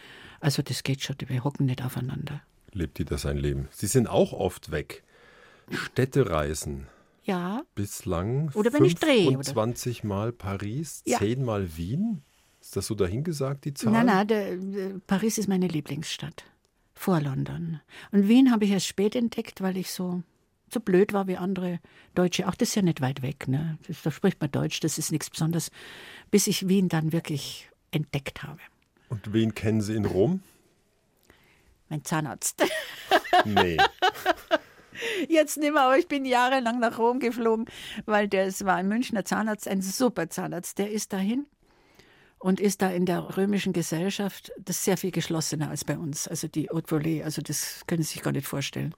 [0.40, 2.42] Also das geht schon, wir hocken nicht aufeinander.
[2.72, 3.68] Lebt jeder sein Leben.
[3.70, 5.02] Sie sind auch oft weg.
[5.70, 6.86] Städtereisen.
[7.24, 9.26] Ja, Bislang Oder wenn ich drehe?
[9.26, 11.18] 25 Mal Paris, Ja.
[11.18, 12.22] 10 Mal Wien.
[12.60, 13.92] Ist das so dahingesagt, die Zahl?
[13.92, 16.44] Nein, nein, der, der, Paris ist meine Lieblingsstadt.
[16.94, 17.80] Vor London.
[18.12, 20.22] Und Wien habe ich erst spät entdeckt, weil ich so,
[20.72, 21.80] so blöd war wie andere
[22.14, 22.48] Deutsche.
[22.48, 23.48] Auch das ist ja nicht weit weg.
[23.48, 23.78] Ne?
[23.86, 25.70] Das, da spricht man Deutsch, das ist nichts Besonderes.
[26.30, 28.60] Bis ich Wien dann wirklich entdeckt habe.
[29.08, 30.42] Und wen kennen Sie in Rom?
[31.88, 32.64] Mein Zahnarzt.
[33.44, 33.76] Nee.
[35.28, 37.66] Jetzt nicht mehr, aber ich bin jahrelang nach Rom geflogen,
[38.06, 40.78] weil der es war ein Münchner Zahnarzt, ein super Zahnarzt.
[40.78, 41.46] Der ist dahin
[42.38, 46.26] und ist da in der römischen Gesellschaft, das ist sehr viel geschlossener als bei uns.
[46.26, 48.94] Also die Haute Volée, also das können Sie sich gar nicht vorstellen.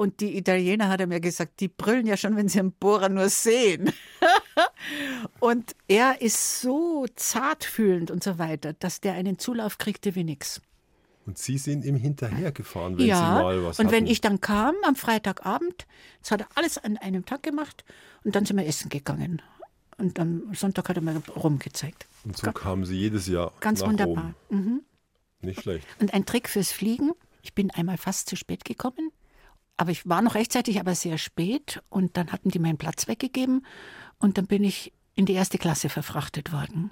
[0.00, 3.10] Und die Italiener, hat er mir gesagt, die brüllen ja schon, wenn sie einen Bohrer
[3.10, 3.92] nur sehen.
[5.40, 10.62] und er ist so zartfühlend und so weiter, dass der einen Zulauf kriegte wie nix.
[11.26, 13.94] Und Sie sind ihm hinterhergefahren, wenn ja, Sie mal was und hatten.
[13.94, 15.86] wenn ich dann kam am Freitagabend,
[16.22, 17.84] das hat er alles an einem Tag gemacht
[18.24, 19.42] und dann sind wir essen gegangen.
[19.98, 22.06] Und am Sonntag hat er mir rumgezeigt.
[22.24, 24.32] Und so kamen Sie jedes Jahr Ganz wunderbar.
[24.48, 24.80] Mhm.
[25.42, 25.86] Nicht schlecht.
[26.00, 27.12] Und ein Trick fürs Fliegen.
[27.42, 29.12] Ich bin einmal fast zu spät gekommen,
[29.80, 31.80] aber ich war noch rechtzeitig, aber sehr spät.
[31.88, 33.64] Und dann hatten die meinen Platz weggegeben
[34.18, 36.90] und dann bin ich in die erste Klasse verfrachtet worden.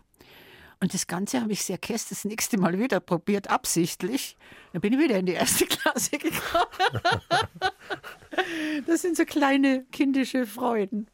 [0.81, 4.39] Und das Ganze habe ich sehr käst das nächste Mal wieder probiert, absichtlich.
[4.73, 6.65] Dann bin ich wieder in die erste Klasse gekommen.
[8.87, 11.11] das sind so kleine kindische Freuden.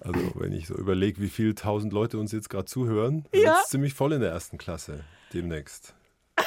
[0.00, 3.58] Also wenn ich so überlege, wie viele tausend Leute uns jetzt gerade zuhören, Ja.
[3.62, 5.04] es ziemlich voll in der ersten Klasse
[5.34, 5.94] demnächst.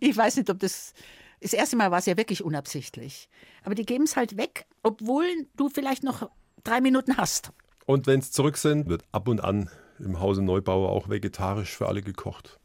[0.00, 0.94] Ich weiß nicht, ob das.
[1.40, 3.28] Das erste Mal war es ja wirklich unabsichtlich.
[3.62, 5.26] Aber die geben es halt weg, obwohl
[5.56, 6.30] du vielleicht noch
[6.64, 7.52] drei Minuten hast.
[7.86, 11.88] Und wenn es zurück sind, wird ab und an im Hause Neubauer auch vegetarisch für
[11.88, 12.58] alle gekocht.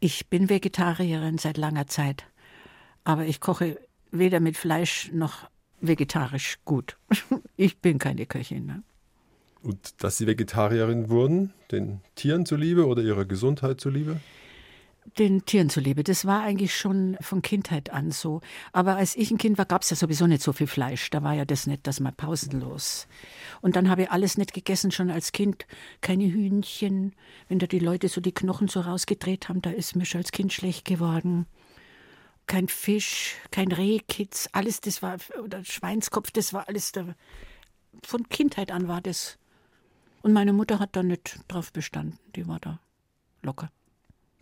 [0.00, 2.24] Ich bin Vegetarierin seit langer Zeit.
[3.04, 3.78] Aber ich koche
[4.10, 5.48] weder mit Fleisch noch
[5.80, 6.96] vegetarisch gut.
[7.56, 8.66] Ich bin keine Köchin.
[8.66, 8.82] Ne?
[9.62, 14.18] Und dass Sie Vegetarierin wurden, den Tieren zuliebe oder ihrer Gesundheit zuliebe?
[15.18, 16.04] Den Tieren zuliebe.
[16.04, 18.40] Das war eigentlich schon von Kindheit an so.
[18.72, 21.10] Aber als ich ein Kind war, gab es ja sowieso nicht so viel Fleisch.
[21.10, 23.08] Da war ja das nicht, das mal pausenlos.
[23.60, 25.66] Und dann habe ich alles nicht gegessen, schon als Kind.
[26.00, 27.14] Keine Hühnchen.
[27.48, 30.30] Wenn da die Leute so die Knochen so rausgedreht haben, da ist mir schon als
[30.30, 31.46] Kind schlecht geworden.
[32.46, 37.14] Kein Fisch, kein Rehkitz, alles das war, oder Schweinskopf, das war alles da.
[38.04, 39.38] Von Kindheit an war das.
[40.22, 42.18] Und meine Mutter hat da nicht drauf bestanden.
[42.36, 42.78] Die war da
[43.42, 43.70] locker.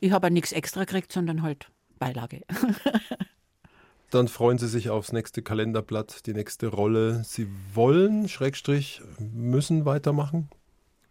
[0.01, 2.43] Ich habe nichts extra gekriegt, sondern halt Beilage.
[4.11, 7.23] Dann freuen Sie sich aufs nächste Kalenderblatt, die nächste Rolle.
[7.23, 10.49] Sie wollen, Schrägstrich, müssen weitermachen?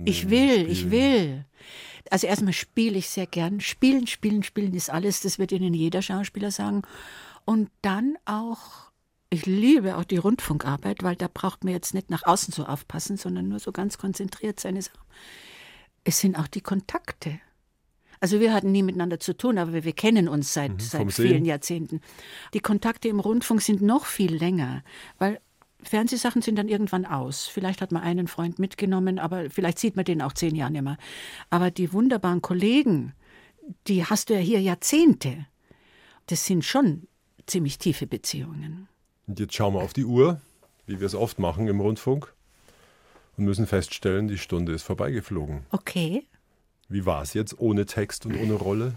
[0.03, 1.45] Ich will, ich will.
[2.09, 3.61] Also erstmal spiele ich sehr gern.
[3.61, 5.21] Spielen, spielen, spielen ist alles.
[5.21, 6.81] Das wird Ihnen jeder Schauspieler sagen.
[7.45, 8.91] Und dann auch,
[9.29, 13.17] ich liebe auch die Rundfunkarbeit, weil da braucht man jetzt nicht nach außen so aufpassen,
[13.17, 14.99] sondern nur so ganz konzentriert seine Sachen.
[16.03, 17.39] Es sind auch die Kontakte.
[18.21, 21.27] Also wir hatten nie miteinander zu tun, aber wir, kennen uns seit, vom seit Sehen.
[21.27, 22.01] vielen Jahrzehnten.
[22.53, 24.83] Die Kontakte im Rundfunk sind noch viel länger,
[25.17, 25.39] weil
[25.81, 27.47] Fernsehsachen sind dann irgendwann aus.
[27.47, 30.81] Vielleicht hat man einen Freund mitgenommen, aber vielleicht sieht man den auch zehn Jahre nicht
[30.81, 30.97] mehr.
[31.49, 33.13] Aber die wunderbaren Kollegen,
[33.87, 35.45] die hast du ja hier Jahrzehnte.
[36.27, 37.07] Das sind schon
[37.47, 38.87] ziemlich tiefe Beziehungen.
[39.27, 40.41] Und jetzt schauen wir auf die Uhr,
[40.85, 42.33] wie wir es oft machen im Rundfunk,
[43.37, 45.65] und müssen feststellen, die Stunde ist vorbeigeflogen.
[45.71, 46.25] Okay.
[46.89, 48.93] Wie war es jetzt ohne Text und ohne Rolle?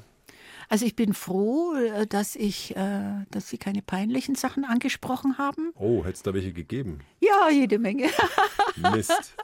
[0.70, 5.72] Also ich bin froh, äh, dass ich, äh, dass Sie keine peinlichen Sachen angesprochen haben.
[5.74, 7.00] Oh, hätte es da welche gegeben?
[7.20, 8.08] Ja, jede Menge.
[8.92, 9.34] Mist.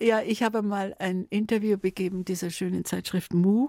[0.00, 3.68] Ja, ich habe mal ein Interview begeben dieser schönen Zeitschrift Mu.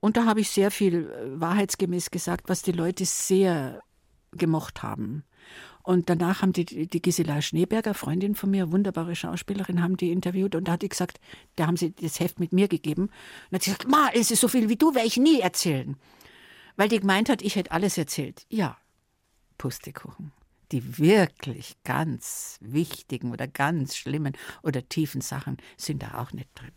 [0.00, 3.82] Und da habe ich sehr viel äh, wahrheitsgemäß gesagt, was die Leute sehr
[4.32, 5.24] gemocht haben.
[5.84, 10.54] Und danach haben die, die Gisela Schneeberger, Freundin von mir, wunderbare Schauspielerin, haben die interviewt
[10.54, 11.20] und da hat die gesagt,
[11.56, 13.10] da haben sie das Heft mit mir gegeben.
[13.50, 15.96] Und hat sie gesagt, Ma, es ist so viel wie du, werde ich nie erzählen.
[16.76, 18.46] Weil die gemeint hat, ich hätte alles erzählt.
[18.48, 18.78] Ja,
[19.58, 20.32] Pustekuchen.
[20.72, 26.72] Die wirklich ganz wichtigen oder ganz schlimmen oder tiefen Sachen sind da auch nicht drin.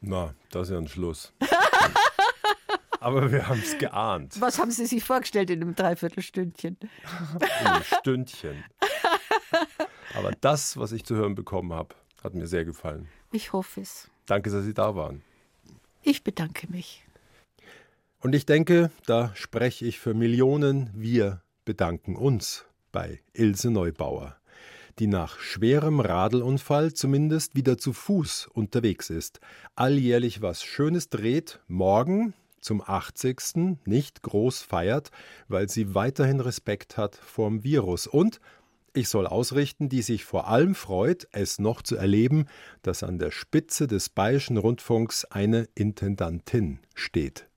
[0.00, 1.32] Na, das ist ja ein Schluss.
[3.08, 4.38] Aber wir haben es geahnt.
[4.38, 6.76] Was haben Sie sich vorgestellt in einem Dreiviertelstündchen?
[7.64, 8.62] Ein Stündchen.
[10.14, 13.08] Aber das, was ich zu hören bekommen habe, hat mir sehr gefallen.
[13.32, 14.10] Ich hoffe es.
[14.26, 15.22] Danke, dass Sie da waren.
[16.02, 17.02] Ich bedanke mich.
[18.20, 20.90] Und ich denke, da spreche ich für Millionen.
[20.94, 24.36] Wir bedanken uns bei Ilse Neubauer,
[24.98, 29.40] die nach schwerem Radlunfall zumindest wieder zu Fuß unterwegs ist,
[29.76, 33.78] alljährlich was Schönes dreht, morgen zum 80.
[33.84, 35.10] nicht groß feiert,
[35.48, 38.40] weil sie weiterhin Respekt hat vorm Virus und
[38.94, 42.46] ich soll ausrichten, die sich vor allem freut, es noch zu erleben,
[42.82, 47.47] dass an der Spitze des Bayerischen Rundfunks eine Intendantin steht.